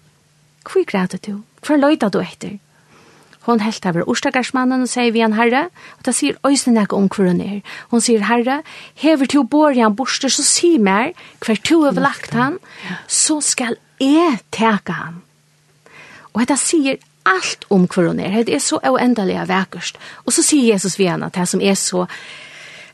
hvor 0.63 0.85
græter 0.85 1.17
du? 1.17 1.41
Hvor 1.65 1.77
løyta 1.77 2.09
du 2.09 2.19
etter? 2.19 2.59
Hon 3.47 3.63
helt 3.63 3.85
over 3.85 4.05
orstagarsmannen 4.11 4.83
og 4.85 4.89
sier 4.91 5.13
vi 5.15 5.23
en 5.25 5.33
herre. 5.33 5.69
og 5.97 6.05
da 6.05 6.11
sier 6.13 6.37
öjsen 6.43 6.75
jag 6.75 6.93
om 6.93 7.07
hvor 7.07 7.25
hun 7.25 7.41
er. 7.41 7.61
Hon 7.89 8.01
sier, 8.01 8.21
herre, 8.21 8.61
hever 8.95 9.25
til 9.25 9.39
å 9.39 9.47
bor 9.47 9.71
i 9.71 9.79
borgen 9.79 9.95
borster 9.95 10.29
så 10.29 10.43
si 10.43 10.77
mer, 10.77 11.13
hver 11.39 11.57
to 11.63 11.83
har 11.85 11.93
lagt 11.93 12.33
han, 12.33 12.59
så 13.07 13.41
skal 13.41 13.79
jeg 13.99 14.39
täcka 14.51 14.93
han. 14.93 15.21
Og 16.33 16.45
det 16.47 16.59
sier 16.59 16.99
alt 17.25 17.65
om 17.69 17.87
hvor 17.87 18.07
hun 18.07 18.19
er. 18.19 18.43
Det 18.43 18.53
er 18.55 18.59
så 18.59 18.77
uendelig 18.83 19.35
oändliga 19.35 19.47
vekkert. 19.47 19.97
Og 20.25 20.33
så 20.33 20.43
sier 20.43 20.73
Jesus 20.73 20.99
vid 20.99 21.09
henne, 21.09 21.31
det 21.33 21.47
som 21.49 21.61
er 21.61 21.75
så 21.75 22.05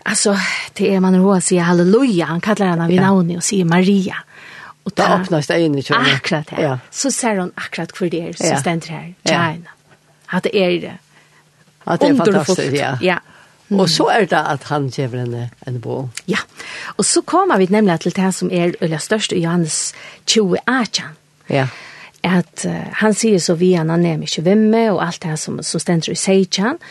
Alltså 0.07 0.37
det 0.73 0.95
är 0.95 0.99
man 0.99 1.15
roa 1.15 1.41
sig 1.41 1.57
halleluja. 1.57 2.25
Han 2.25 2.41
kallar 2.41 2.65
henne 2.65 2.87
vid 2.87 3.01
namn 3.01 3.37
och 3.37 3.43
säger 3.43 3.65
Maria. 3.65 4.15
Och 4.83 4.91
då 4.95 5.03
öppnas 5.03 5.47
det 5.47 5.61
in 5.61 5.77
i 5.77 5.83
kyrkan. 5.83 6.05
Akkurat 6.15 6.49
här. 6.49 6.63
Ja. 6.63 6.79
Så 6.91 7.11
ser 7.11 7.37
hon 7.37 7.51
akkurat 7.55 7.97
för 7.97 8.09
det 8.09 8.37
som 8.37 8.47
ja. 8.47 8.57
ständer 8.57 8.87
här. 8.87 9.13
Tjena. 9.25 9.55
Ja. 9.63 10.37
Att 10.37 10.43
det 10.43 10.57
är 10.57 10.81
det. 10.81 10.97
Att 11.83 11.99
det 11.99 12.07
är 12.07 12.15
fantastiskt, 12.15 12.73
ja. 12.73 12.97
Ja. 13.01 13.19
Mm. 13.67 13.79
Och 13.79 13.89
så 13.89 14.09
är 14.09 14.25
det 14.25 14.39
att 14.39 14.63
han 14.63 14.87
ger 14.87 15.07
henne 15.07 15.49
en 15.59 15.79
bo. 15.79 16.09
Ja. 16.25 16.39
Och 16.83 17.05
så 17.05 17.21
kommer 17.21 17.57
vi 17.57 17.67
nämligen 17.67 17.99
till 17.99 18.11
det 18.11 18.33
som 18.33 18.51
är 18.51 18.75
det 18.79 18.99
störst 18.99 19.31
i 19.33 19.41
Johannes 19.41 19.95
20 20.25 20.57
Achan. 20.65 21.09
Ja. 21.47 21.67
Att 22.21 22.65
uh, 22.65 22.77
han 22.91 23.13
säger 23.13 23.39
så 23.39 23.53
vi 23.53 23.73
han 23.73 23.87
nämner 23.87 24.13
inte 24.13 24.41
vem 24.41 24.73
och 24.73 25.03
allt 25.03 25.21
det 25.21 25.27
här 25.27 25.35
som, 25.35 25.63
som 25.63 25.79
ständer 25.79 26.09
i 26.09 26.15
Seichan. 26.15 26.77
Ja 26.79 26.87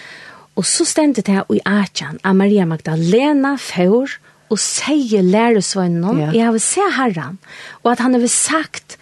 Og 0.55 0.67
så 0.67 0.87
stendte 0.87 1.25
det 1.27 1.43
i 1.51 1.61
Atjan 1.67 2.21
av 2.23 2.37
Maria 2.39 2.67
Magdalena 2.69 3.57
Fjord 3.59 4.19
og 4.53 4.61
sier 4.61 5.25
læresvønnen 5.25 6.21
ja. 6.21 6.31
jeg 6.37 6.47
har 6.47 6.59
se 6.63 6.87
herren, 6.99 7.39
og 7.83 7.95
at 7.95 8.05
han 8.05 8.15
har 8.15 8.27
sagt, 8.31 8.99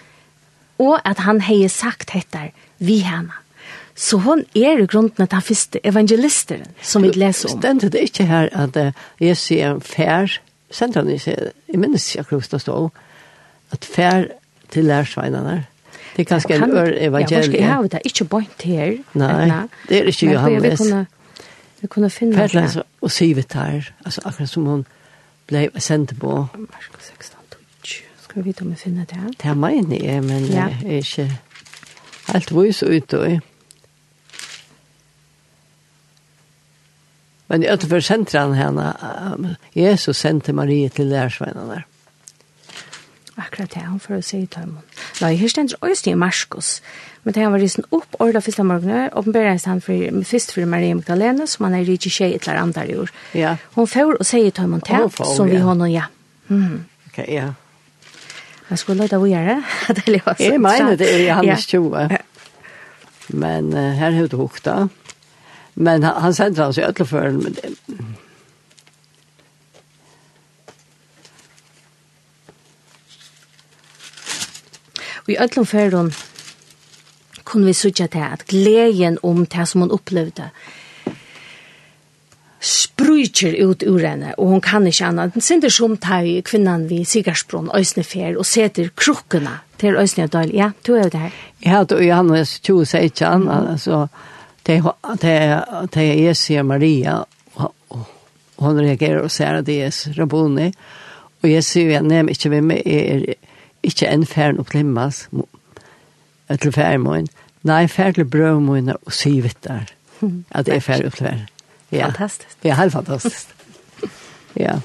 og 0.80 1.00
at 1.04 1.24
han 1.26 1.42
har 1.44 1.68
sagt 1.72 2.14
dette 2.14 2.50
vi 2.78 3.02
henne. 3.04 3.34
Så 3.94 4.16
hon 4.24 4.46
er 4.56 4.80
i 4.80 4.86
grunden 4.88 5.22
at 5.22 5.34
han 5.36 5.44
første 5.44 5.80
evangelisteren 5.84 6.70
som 6.80 7.04
vi 7.04 7.12
leser 7.12 7.52
om. 7.52 7.60
Stendte 7.60 7.90
det 7.92 8.06
ikke 8.08 8.24
her 8.24 8.48
at 8.56 8.78
uh, 8.80 9.02
Jesu 9.20 9.54
er 9.58 9.74
en 9.74 9.82
fær, 9.84 10.38
sendte 10.72 11.02
han 11.02 11.10
ikke, 11.12 11.36
jeg 11.68 11.80
minnes 11.80 12.06
ikke 12.08 12.24
akkurat 12.24 12.54
det 12.54 12.62
stod, 12.64 12.88
at 13.76 13.84
fær 13.84 14.30
til 14.72 14.88
læresvennene 14.88 15.66
Det 16.16 16.24
er 16.24 16.28
ganske 16.28 16.54
en 16.54 16.72
ør 16.72 16.88
evangelie. 16.96 17.08
Ja, 17.08 17.24
hvorfor 17.28 17.42
skal 17.42 17.60
jeg 17.60 17.74
ha 17.74 17.82
det? 17.82 18.00
Ikke 18.04 18.24
bort 18.24 18.62
her. 18.64 18.96
Nei, 19.14 19.66
det 19.88 19.98
er 19.98 20.08
ikke 20.10 20.32
Johannes. 20.32 20.80
Jeg 21.82 21.90
kunne 21.90 22.10
finne 22.10 22.32
det. 22.32 22.38
Ferdlands 22.38 22.78
og 23.00 23.10
syvet 23.10 23.52
her, 23.52 23.90
altså 24.04 24.20
akkurat 24.24 24.48
som 24.48 24.66
hun 24.66 24.84
ble 25.50 25.68
sendt 25.78 26.14
på. 26.20 26.46
Marskos 26.54 27.12
16, 27.18 27.38
Skal 28.22 28.42
vi 28.42 28.48
vite 28.48 28.62
om 28.62 28.70
vi 28.70 28.76
finner 28.76 29.04
det 29.04 29.16
her? 29.18 29.28
Det 29.28 29.50
er 29.50 29.54
meg 29.54 29.78
enig, 29.78 30.02
men 30.24 30.44
ja. 30.44 30.68
jeg 30.68 30.78
er 30.86 31.02
ikke 31.02 31.26
helt 32.32 32.54
vise 32.56 32.86
ut 32.86 33.14
og 33.14 33.40
Men 37.52 37.62
jeg 37.62 37.80
tror 37.80 37.88
for 37.88 38.00
sentrene 38.00 38.56
henne, 38.56 39.56
Jesus 39.76 40.16
sendte 40.16 40.52
Marie 40.56 40.88
til 40.88 41.06
lærersveinene 41.06 41.68
der 41.68 41.82
akkurat 43.42 43.72
det, 43.74 43.84
han 43.86 44.00
får 44.02 44.18
å 44.18 44.24
si 44.26 44.42
i 44.44 44.50
tøymon. 44.50 44.84
Nei, 45.22 45.32
her 45.40 45.50
stender 45.52 45.80
også 45.84 46.12
i 46.12 46.18
Marskos, 46.18 46.70
men 47.22 47.36
det 47.36 47.44
han 47.44 47.54
var 47.54 47.62
risen 47.62 47.86
opp 47.94 48.16
orda 48.22 48.42
første 48.42 48.64
morgen, 48.66 49.10
åpenbereis 49.18 49.66
han 49.70 49.82
for, 49.84 50.22
først 50.26 50.54
for 50.56 50.68
Maria 50.70 50.96
Magdalene, 50.98 51.46
som 51.50 51.68
han 51.68 51.76
er 51.78 51.86
rikki 51.86 52.10
tjej 52.12 52.36
et 52.36 52.48
eller 52.48 52.62
andre 52.62 52.86
i 52.88 52.96
år. 53.02 53.12
Ja. 53.38 53.56
Hun 53.76 53.90
får 53.90 54.16
å 54.18 54.26
si 54.26 54.42
i 54.46 54.54
tøymon 54.54 54.82
til, 54.86 55.10
som 55.34 55.50
vi 55.50 55.60
har 55.62 55.78
nå, 55.78 55.90
ja. 55.92 56.08
Mm. 56.48 56.82
Ok, 57.10 57.22
ja. 57.30 57.52
Jeg 58.72 58.80
skulle 58.80 59.04
løyde 59.04 59.20
å 59.20 59.28
gjøre, 59.28 59.60
det 59.98 60.06
er 60.08 60.18
jo 60.18 60.36
Jeg 60.40 60.60
mener 60.62 60.96
det 60.96 61.12
er 61.12 61.26
i 61.26 61.30
hans 61.36 61.68
tjoa. 61.68 62.08
Men 63.32 63.72
uh, 63.72 63.92
her 63.96 64.16
har 64.16 64.28
du 64.28 64.36
hukta. 64.40 64.88
Men 65.74 66.02
han, 66.02 66.18
han 66.24 66.34
sender 66.36 66.66
han 66.66 66.74
seg 66.76 66.90
ødelig 66.90 67.08
for, 67.08 67.30
men 67.32 68.16
i 75.32 75.38
öllum 75.40 75.66
ferron 75.66 76.12
kunne 77.44 77.66
vi 77.66 77.74
sutja 77.74 78.06
til 78.06 78.24
at 78.24 78.46
gleden 78.50 79.18
om 79.22 79.44
det 79.46 79.66
som 79.68 79.84
hun 79.84 79.94
opplevde 79.94 80.50
sprujtjer 82.62 83.56
ut 83.66 83.82
ur 83.82 84.04
henne, 84.06 84.36
og 84.38 84.52
hun 84.52 84.60
kan 84.62 84.84
ikke 84.86 85.08
annet. 85.08 85.32
Den 85.34 85.42
sender 85.42 85.72
som 85.74 85.96
tar 85.98 86.22
jo 86.22 86.44
kvinnan 86.46 86.84
vi 86.86 87.00
Sigarsbron, 87.04 87.72
Øysnefer, 87.74 88.36
og 88.38 88.46
setter 88.46 88.92
krukkene 88.94 89.56
til 89.82 89.98
Øysnefdal. 89.98 90.52
Ja, 90.54 90.70
du 90.86 90.94
er 90.94 91.08
jo 91.08 91.10
det 91.10 91.22
her. 91.24 91.32
Ja, 91.66 91.82
du 91.82 91.96
er 91.96 92.04
jo 92.06 92.14
han, 92.14 92.30
og 92.30 92.38
jeg 92.38 93.10
ikke 93.10 93.26
annet, 93.26 93.70
altså, 93.72 94.06
det 94.66 94.78
er 94.78 96.26
Jesse 96.28 96.60
og 96.60 96.66
Maria, 96.66 97.16
og 97.54 97.74
og 98.62 98.68
hun 98.68 98.80
reagerer 98.80 99.22
og 99.22 99.30
ser 99.30 99.58
at 99.58 99.66
det 99.66 99.80
er 99.82 100.18
Raboni, 100.18 100.68
og 101.42 101.50
jeg 101.50 101.64
sier 101.66 101.88
jo, 101.88 101.94
jeg 101.96 102.06
nevner 102.06 102.36
ikke 102.36 102.52
hvem 102.52 102.70
jeg 102.76 102.82
er, 102.86 103.24
ikke 103.82 104.08
en 104.08 104.26
færen 104.26 104.58
og 104.58 104.66
klimmas 104.66 105.28
til 106.60 106.72
færen. 106.72 107.28
Nei, 107.62 107.86
færen 107.86 108.14
til 108.14 108.24
brøv 108.24 108.68
og 109.06 109.12
syvet 109.12 109.56
der. 109.64 109.80
At 110.50 110.66
det 110.66 110.74
er 110.74 110.80
færen 110.80 111.06
og 111.06 111.12
til. 111.12 111.48
Ja. 111.92 112.06
Fantastisk. 112.06 112.56
Ja, 112.64 112.76
helt 112.76 112.92
fantastisk. 112.92 113.48
ja. 114.64 114.78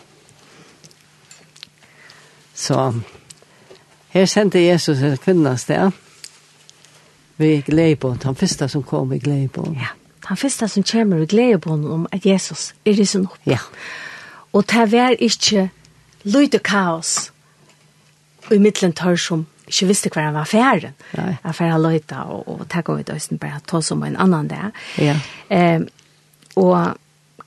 Så, 2.54 2.94
her 4.10 4.26
sendte 4.26 4.66
Jesus 4.66 5.02
en 5.02 5.18
kvinne 5.18 5.58
sted. 5.58 5.92
Vi 7.38 7.62
gleder 7.62 7.96
på 7.96 8.16
han 8.24 8.36
første 8.36 8.68
som 8.68 8.84
kom 8.84 9.14
i 9.14 9.20
gleder 9.20 9.48
på 9.48 9.76
Ja, 9.76 9.88
han 10.26 10.38
første 10.38 10.68
som 10.68 10.84
kommer 10.84 11.18
i 11.22 11.26
gleder 11.26 11.58
på 11.58 11.74
om 11.74 12.08
at 12.12 12.26
Jesus 12.26 12.74
er 12.86 12.98
risen 12.98 13.28
opp. 13.28 13.40
Ja. 13.46 13.58
Og 14.54 14.66
det 14.72 14.92
var 14.92 15.10
ikke 15.10 15.70
lyd 16.24 16.60
kaos 16.64 17.32
i 18.52 18.60
middelen 18.60 18.96
tør 18.98 19.18
som 19.20 19.46
ikke 19.68 19.90
visste 19.90 20.12
hva 20.14 20.28
han 20.30 20.38
var 20.38 20.48
færen. 20.48 20.96
Jeg 21.18 21.56
færen 21.56 21.84
løyta, 21.84 22.24
og, 22.32 22.48
og 22.48 22.68
takk 22.72 22.90
om 22.90 23.00
vi 23.00 23.08
døysen 23.08 23.40
bare 23.42 23.60
ta 23.68 23.82
som 23.84 24.04
en 24.08 24.16
annan 24.16 24.48
der. 24.48 24.72
Ja. 24.98 25.18
Eh, 25.52 25.82
og 26.56 26.96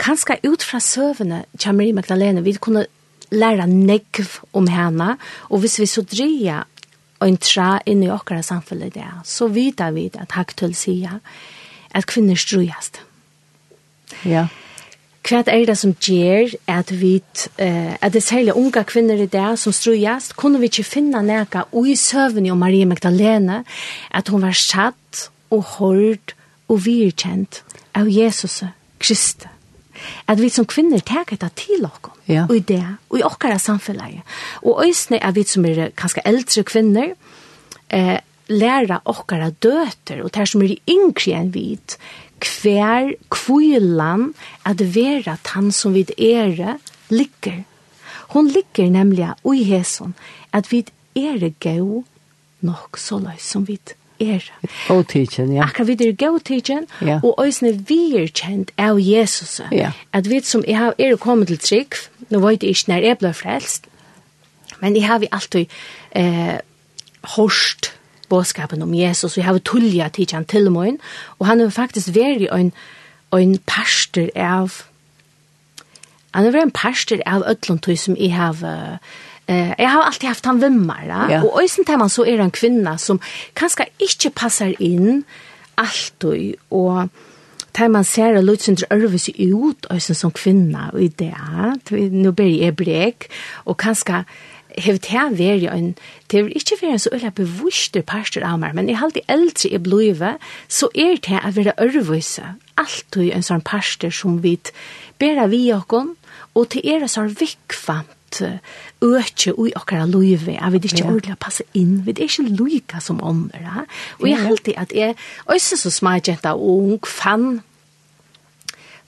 kanskje 0.01 0.41
ut 0.45 0.63
fra 0.63 0.81
søvende, 0.81 1.45
til 1.59 1.75
Marie 1.75 1.97
Magdalene, 1.97 2.45
vi 2.45 2.53
kunne 2.61 2.87
lære 3.31 3.67
negv 3.67 4.41
om 4.53 4.69
henne, 4.69 5.17
og 5.49 5.63
hvis 5.65 5.79
vi 5.81 5.87
så 5.87 6.03
dreia 6.03 6.65
en 7.25 7.37
tra 7.37 7.79
inn 7.87 8.03
i 8.05 8.11
okkara 8.13 8.43
samfunnet 8.43 8.95
der, 8.95 9.21
så 9.25 9.49
vidar 9.49 9.93
vi 9.97 10.11
at 10.15 10.33
Haktul 10.33 10.75
sier 10.75 11.21
at 11.91 12.07
kvinner 12.07 12.37
strujast. 12.37 13.01
Ja. 14.25 14.31
Yeah 14.31 14.49
hva 15.27 15.43
er 15.47 15.67
det 15.69 15.77
som 15.79 15.93
gjør 15.93 16.55
at 16.71 16.91
vi, 16.97 17.19
uh, 17.61 17.95
at 18.01 18.13
det 18.15 18.23
særlig 18.25 18.57
unge 18.57 18.85
kvinner 18.89 19.21
i 19.21 19.29
det 19.31 19.59
som 19.61 19.73
strujast, 19.73 20.37
kunne 20.37 20.61
vi 20.61 20.71
ikke 20.71 20.87
finne 20.89 21.23
noe 21.23 21.87
i 21.87 21.97
søvn 21.97 22.51
om 22.51 22.59
Marie 22.59 22.89
Magdalena, 22.89 23.63
at 24.11 24.29
hun 24.29 24.43
var 24.43 24.57
satt 24.57 25.31
og 25.51 25.65
hørt 25.79 26.35
og 26.71 26.85
virkjent 26.87 27.63
av 27.95 28.09
Jesus 28.09 28.63
Kristus. 28.99 29.51
At 30.29 30.41
vi 30.41 30.49
som 30.49 30.65
kvinner 30.69 31.03
tar 31.05 31.29
det 31.29 31.51
til 31.59 31.85
oss, 31.85 32.11
ja. 32.31 32.47
og 32.49 32.57
i 32.57 32.65
det, 32.65 32.85
og 33.11 33.19
i 33.19 33.27
okkara 33.27 33.59
samfunnet. 33.61 34.23
Og 34.63 34.85
øyne 34.87 35.21
er 35.21 35.35
vi 35.37 35.45
som 35.45 35.67
er 35.69 35.91
kanskje 35.97 36.25
eldre 36.25 36.65
kvinner, 36.65 37.13
eh, 37.91 38.19
læra 38.49 39.01
okkara 39.05 39.51
døter, 39.51 40.23
og 40.25 40.33
det 40.35 40.49
som 40.49 40.63
er 40.63 40.77
yngre 40.89 41.37
enn 41.37 41.53
vit, 41.55 41.99
hver 42.47 43.15
kvillan 43.33 44.31
at 44.67 44.83
vera 44.95 45.37
tann 45.47 45.73
som 45.73 45.95
vit 45.95 46.13
ere 46.19 46.79
ligger. 47.11 47.65
Hon 48.35 48.49
ligger 48.49 48.91
nemlig 48.91 49.33
oi 49.45 49.63
hesson 49.67 50.15
at 50.53 50.71
vit 50.73 50.93
ere 51.19 51.53
gau 51.61 52.05
nok 52.61 52.99
så 53.01 53.19
løy 53.19 53.39
som 53.39 53.67
vit 53.67 53.95
er. 54.21 54.45
Go 54.89 55.03
teaching, 55.03 55.55
ja. 55.57 55.65
Akkurat 55.65 55.89
vit 55.89 56.01
er 56.05 56.13
go 56.13 56.39
teaching, 56.39 56.87
ja. 57.01 57.19
og 57.23 57.41
òsne 57.41 57.73
vi 57.89 58.17
er 58.21 58.29
kjent 58.29 58.73
av 58.79 59.01
Jesus. 59.01 59.61
Ja. 59.73 59.93
At 60.13 60.29
vi 60.31 60.43
som 60.45 60.65
jeg 60.67 60.79
har 60.79 60.95
er 60.99 61.17
kommet 61.17 61.49
til 61.49 61.59
trygg, 61.59 61.97
nå 62.31 62.43
vet 62.45 62.63
jeg 62.63 62.77
ikke 62.77 62.93
når 62.93 63.09
jeg 63.09 63.21
ble 63.23 63.33
frelst, 63.35 63.89
men 64.81 64.97
jeg 64.97 65.09
har 65.09 65.19
vi 65.21 65.29
alltid 65.33 65.81
eh, 66.17 66.59
hårst 67.37 67.93
båskapen 68.31 68.83
om 68.83 68.95
Jesus, 68.95 69.35
og 69.35 69.43
jeg 69.43 69.49
har 69.49 69.59
tullja 69.67 70.09
tidsi 70.09 70.39
han 70.39 70.47
til 70.49 70.71
morgen, 70.71 71.01
og 71.39 71.47
han 71.51 71.61
er 71.61 71.73
faktisk 71.75 72.15
veri 72.15 72.49
en, 72.53 72.73
en 73.37 73.57
pastor 73.67 74.31
av, 74.37 74.83
han 76.35 76.47
er 76.47 76.55
veri 76.55 76.69
en 76.69 76.75
pastor 76.75 77.23
av 77.27 77.45
ötlundtøy 77.51 77.97
som 77.99 78.19
jeg 78.19 78.35
har, 78.37 78.63
eh, 78.65 79.73
jeg 79.79 79.91
har 79.91 80.07
alltid 80.07 80.29
haft 80.31 80.47
han 80.47 80.63
vimmar, 80.63 81.07
ja. 81.07 81.43
og 81.43 81.63
øysen 81.63 81.85
til 81.85 81.99
man 81.99 82.13
så 82.13 82.27
er 82.27 82.43
en 82.43 82.55
kvinna 82.55 82.97
som 82.99 83.21
kanskje 83.59 83.91
ikke 83.99 84.31
passar 84.31 84.77
inn 84.79 85.25
alltid, 85.81 86.55
og 86.71 87.09
tar 87.75 87.89
man 87.89 88.05
ser 88.05 88.35
det 88.35 88.45
lutsen 88.45 88.77
til 88.77 88.87
ørvis 88.91 89.29
ut, 89.29 89.87
øysen 89.93 90.15
som 90.15 90.33
kvinna, 90.35 90.91
og 90.93 91.03
i 91.03 91.09
det, 91.09 91.35
nå 91.91 92.33
blir 92.33 92.63
jeg 92.65 92.77
brek, 92.77 93.29
og 93.65 93.79
kanskje, 93.81 94.25
hevet 94.79 95.11
her 95.11 95.33
veri 95.35 95.67
en, 95.71 95.95
det 96.31 96.45
vil 96.45 96.57
ikke 96.57 96.79
være 96.83 96.99
en 96.99 97.03
så 97.03 97.13
øyla 97.15 97.33
bevuster 97.35 98.05
parster 98.07 98.45
av 98.47 98.61
meg, 98.63 98.75
men 98.75 98.89
jeg 98.89 99.01
halte 99.01 99.25
eldre 99.29 99.71
jeg 99.73 99.83
blive, 99.83 100.37
så 100.69 100.91
er 100.95 101.19
det 101.25 101.43
å 101.43 101.53
være 101.57 101.77
ørvise, 101.81 102.55
alltid 102.81 103.33
en 103.35 103.47
sånn 103.47 103.65
parster 103.67 104.15
som 104.15 104.41
vi 104.45 104.57
bæra 105.21 105.49
vi 105.51 105.67
okkon, 105.75 106.15
og 106.55 106.71
til 106.73 106.87
er 106.87 107.07
så 107.11 107.27
vikfant 107.29 108.17
økje 109.03 109.53
ui 109.59 109.73
okkara 109.75 110.07
luive, 110.07 110.55
at 110.55 110.73
vi 110.73 110.79
ikke 110.85 111.03
ja. 111.03 111.09
ordentlig 111.09 111.39
passe 111.43 111.65
inn, 111.75 112.01
vi 112.07 112.15
er 112.15 112.29
ikke 112.29 112.47
luika 112.47 113.01
som 113.03 113.19
åndra, 113.27 113.87
og 114.21 114.29
jeg 114.29 114.39
halte 114.39 114.77
at 114.79 114.95
jeg, 114.95 115.17
også 115.47 115.77
så 115.81 115.91
smagjenta 115.91 116.55
og 116.55 116.71
ung, 116.71 117.07
fann 117.07 117.61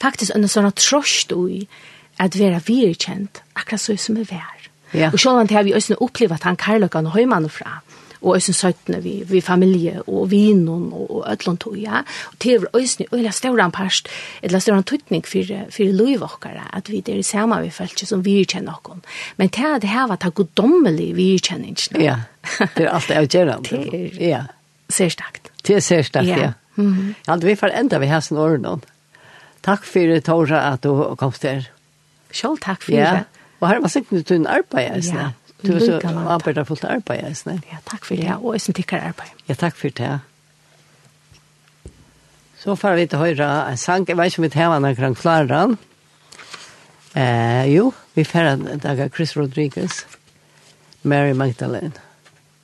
faktisk 0.03 0.35
en 0.35 0.49
sånn 0.51 0.73
trost 0.75 1.33
ui, 1.33 1.63
at 2.21 2.37
vera 2.39 2.61
virkjent, 2.67 3.43
akkurat 3.55 3.81
så 3.81 3.97
som 3.97 4.19
er 4.21 4.29
vær. 4.31 4.62
Ja. 4.95 5.11
Og 5.12 5.18
sjålan 5.18 5.49
til 5.49 5.64
vi 5.64 5.74
også 5.74 5.97
opplevd 6.01 6.32
at 6.32 6.43
han 6.43 6.57
karløkken 6.57 7.07
og 7.07 7.16
høymannen 7.16 7.51
fra 7.51 7.80
og 8.22 8.36
øysen 8.36 8.55
søttene 8.55 9.03
vi, 9.03 9.22
vi 9.26 9.40
familie 9.40 10.03
og 10.07 10.30
vinen 10.30 10.68
og 10.68 11.11
og 11.11 11.32
ødlån 11.32 11.57
tog, 11.57 11.76
ja. 11.78 12.03
Og 12.32 12.38
til 12.38 12.59
over 12.59 12.66
øysen 12.76 13.05
i 13.05 13.16
øyla 13.16 13.30
større 13.30 13.70
parst, 13.70 14.09
eller 14.43 14.59
større 14.59 14.82
tøytning 14.82 15.26
for, 15.26 15.70
for 15.70 15.93
loivokkere, 15.93 16.64
at 16.72 16.90
vi 16.90 17.03
er 17.09 17.14
i 17.14 17.22
samme 17.22 17.62
vi 17.62 17.70
følte 17.70 18.07
som 18.07 18.24
vi 18.24 18.45
kjenner 18.45 18.80
noen. 18.86 19.03
Men 19.36 19.49
til 19.49 19.74
at 19.74 19.82
det 19.82 19.90
her 19.90 20.07
var 20.07 20.16
takk 20.16 20.34
goddommelig 20.34 21.16
vi 21.16 21.38
kjenner 21.38 21.74
Ja, 21.99 22.16
det 22.76 22.86
er 22.86 22.90
alt 22.90 23.09
det 23.09 23.16
avgjørende. 23.16 23.68
det 23.90 24.22
er 24.22 24.28
ja. 24.28 24.43
Ser 24.88 25.09
stakt. 25.09 25.51
Det 25.66 25.76
er 25.76 25.80
særstakt, 25.80 26.28
ja. 26.28 26.38
ja. 26.38 26.53
Mm 26.76 26.95
-hmm. 26.95 27.14
Ja, 27.26 27.36
vi 27.36 27.55
får 27.55 27.66
enda 27.66 27.99
vi 27.99 28.07
hesten 28.07 28.36
årene. 28.38 28.80
Takk 29.62 29.84
for 29.84 30.01
det, 30.01 30.24
Tora, 30.24 30.72
at 30.72 30.82
du 30.82 31.14
kom 31.14 31.32
til. 31.32 31.68
Selv 32.32 32.59
takk 32.59 32.82
for 32.82 32.93
det. 32.93 32.99
Ja. 32.99 33.22
Og 33.63 33.69
her 33.71 33.79
var 33.81 33.89
sikkert 33.89 34.29
du 34.29 34.35
en 34.35 34.47
arbeid, 34.51 34.91
jeg 34.91 35.05
Ja, 35.15 35.31
Du 35.63 35.79
så 35.79 36.01
arbeidet 36.29 36.67
fullt 36.67 36.85
arbeid, 36.85 37.23
jeg 37.23 37.37
snitt. 37.37 37.65
Ja, 37.71 37.77
takk 37.87 38.05
for 38.05 38.15
det, 38.17 38.25
ja. 38.25 38.37
og 38.37 38.53
jeg 38.55 38.61
som 38.61 38.75
tikkere 38.75 39.01
arbeid. 39.01 39.31
Ja, 39.49 39.55
takk 39.55 39.77
for 39.79 39.89
det, 39.89 40.01
ja. 40.01 40.19
Så 42.59 42.75
får 42.75 42.95
vi 42.95 43.07
til 43.07 43.19
høyre 43.19 43.71
en 43.71 43.77
sang, 43.77 44.09
jeg 44.09 44.17
vet 44.17 44.27
ikke 44.27 44.39
om 44.39 44.43
vi 44.43 44.49
tar 44.49 44.75
henne 44.75 44.95
kring 44.99 45.17
klaren. 45.17 45.79
Eh, 47.15 47.75
jo, 47.75 47.93
vi 48.15 48.25
får 48.25 48.39
en 48.39 48.79
dag 48.83 49.01
av 49.01 49.09
Chris 49.15 49.37
Rodriguez, 49.37 50.07
Mary 51.03 51.33
Magdalene. 51.33 51.93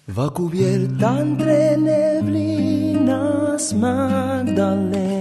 Va 0.07 0.31
cubierta 0.31 1.19
entre 1.21 1.77
neblinas 1.77 3.73
Magdalena 3.75 5.18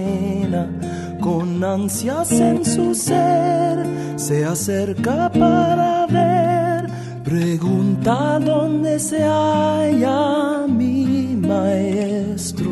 con 1.28 1.62
ansias 1.62 2.32
en 2.32 2.64
su 2.64 2.94
ser 2.94 3.76
se 4.16 4.46
acerca 4.46 5.30
para 5.30 6.06
ver. 6.06 6.86
Pregunta 7.22 8.38
dónde 8.40 8.98
se 8.98 9.20
halla 9.22 10.66
mi 10.66 11.36
maestro 11.36 12.70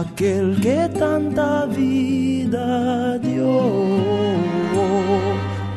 aquel 0.00 0.58
que 0.62 0.88
tanta 0.98 1.66
vida 1.66 3.18
dio. 3.18 3.52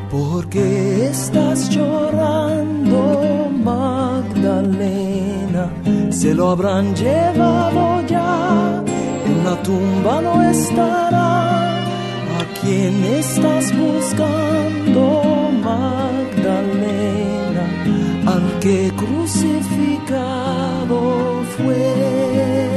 Por 0.10 0.48
qué 0.48 1.08
estás 1.08 1.70
llorando 1.70 3.50
Magdalena? 3.72 5.66
Se 6.12 6.34
lo 6.34 6.52
habrán 6.52 6.96
llevado 6.96 8.08
ya 8.08 8.84
en 9.26 9.44
la 9.44 9.56
tumba 9.64 10.22
no 10.22 10.42
estará. 10.50 11.59
En 12.72 13.04
estas 13.04 13.76
buscando 13.76 15.50
Magdalena. 15.64 17.66
Al 18.28 18.60
que 18.60 18.92
crucificado 18.96 21.42
fue 21.58 22.70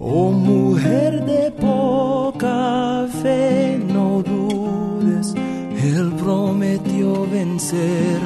Oh 0.00 0.32
mujer 0.32 1.24
de 1.24 1.52
poca 1.52 3.06
fe 3.22 3.80
No 3.86 4.22
dudes 4.22 5.32
Él 5.80 6.12
prometió 6.20 7.28
vencer 7.30 8.18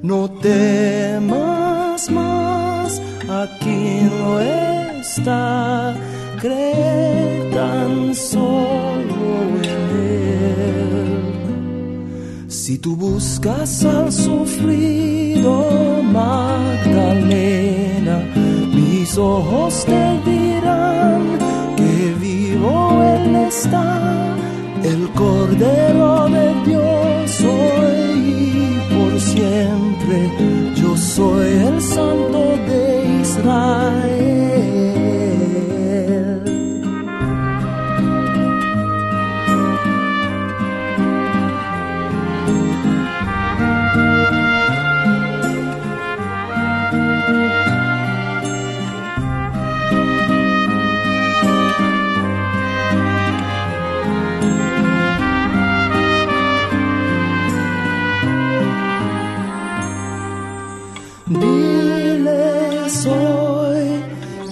No 0.01 0.31
temas 0.41 2.11
más, 2.11 3.03
aquí 3.29 4.09
no 4.19 4.41
está, 4.41 5.95
cree 6.41 7.51
tan 7.53 8.15
solo 8.15 9.68
Si 12.69 12.77
tú 12.77 12.95
buscas 12.97 13.83
al 13.83 14.13
sufrido 14.13 16.03
Magdalena, 16.03 17.37
mis 18.75 19.17
ojos 19.17 19.87
te 19.87 20.21
dirán 20.31 21.39
que 21.79 22.15
vivo 22.21 23.03
en 23.03 23.37
está, 23.37 24.37
el 24.85 25.09
Cordero 25.15 26.29
de 26.29 26.55
Dios 26.67 27.31
soy 27.31 28.37
y 28.37 28.79
por 28.95 29.19
siempre, 29.19 30.31
yo 30.77 30.95
soy 30.95 31.49
el 31.71 31.81
Santo 31.81 32.59
de 32.69 33.21
Israel. 33.23 34.58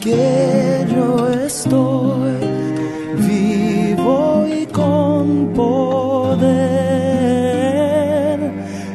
quiero 0.06 1.28
estoy 1.28 2.38
vivo 3.28 4.46
y 4.46 4.64
con 4.66 5.52
poder 5.52 6.46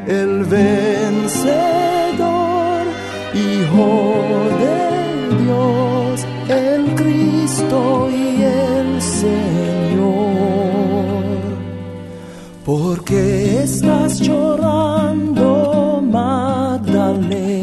el 0.08 0.46
vencedor 0.46 1.52
hijo 3.34 3.90
de 4.64 4.78
Dios 5.44 6.26
el 6.48 6.96
Cristo 6.96 7.80
y 8.10 8.44
el 8.44 9.02
Señor. 9.02 10.32
Porque 12.64 13.64
estás 13.64 14.12
llorando 14.22 16.02
Magdalena 16.02 17.62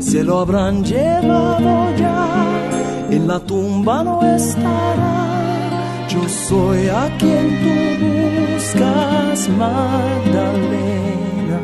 se 0.00 0.22
lo 0.22 0.38
habrán 0.40 0.84
llevado 0.84 1.94
ya 1.96 2.35
en 3.16 3.28
la 3.28 3.38
tumba 3.40 4.04
no 4.04 4.22
estará. 4.22 5.26
Yo 6.08 6.28
soy 6.28 6.88
a 6.88 7.08
quien 7.18 7.60
tú 7.62 7.74
buscas, 8.04 9.48
Magdalena, 9.62 11.58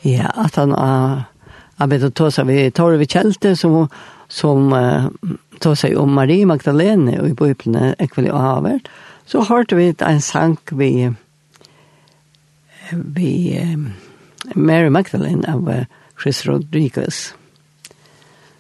Ja, 0.04 0.28
at 0.36 0.58
han 0.58 0.72
har 0.72 1.24
arbeidet 1.80 2.20
seg 2.36 2.48
ved 2.48 2.72
Torve 2.76 3.06
Kjelte, 3.08 3.56
som, 3.56 3.88
som 4.28 4.74
uh, 4.74 5.04
seg 5.76 5.98
om 5.98 6.10
Marie 6.12 6.46
Magdalene 6.46 7.22
og 7.22 7.30
i 7.30 7.34
bøyplene 7.34 7.96
ekvelig 8.04 8.34
og 8.34 8.42
Havert. 8.44 8.88
Uh, 8.88 8.92
Så 9.34 9.42
hørte 9.50 9.76
vi 9.76 9.88
en 9.90 10.20
sang 10.22 10.60
vi, 10.78 11.10
vi 12.92 13.32
um, 13.58 13.88
Mary 14.54 14.92
Magdalene 14.94 15.50
av 15.50 15.72
Chris 16.22 16.44
Rodriguez, 16.46 17.34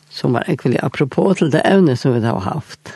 som 0.09 0.33
var 0.33 0.49
ekvelig 0.49 0.79
apropos 0.81 1.37
til 1.37 1.51
det 1.53 1.61
evne 1.69 1.93
som 1.93 2.15
vi 2.15 2.23
har 2.25 2.41
haft. 2.41 2.95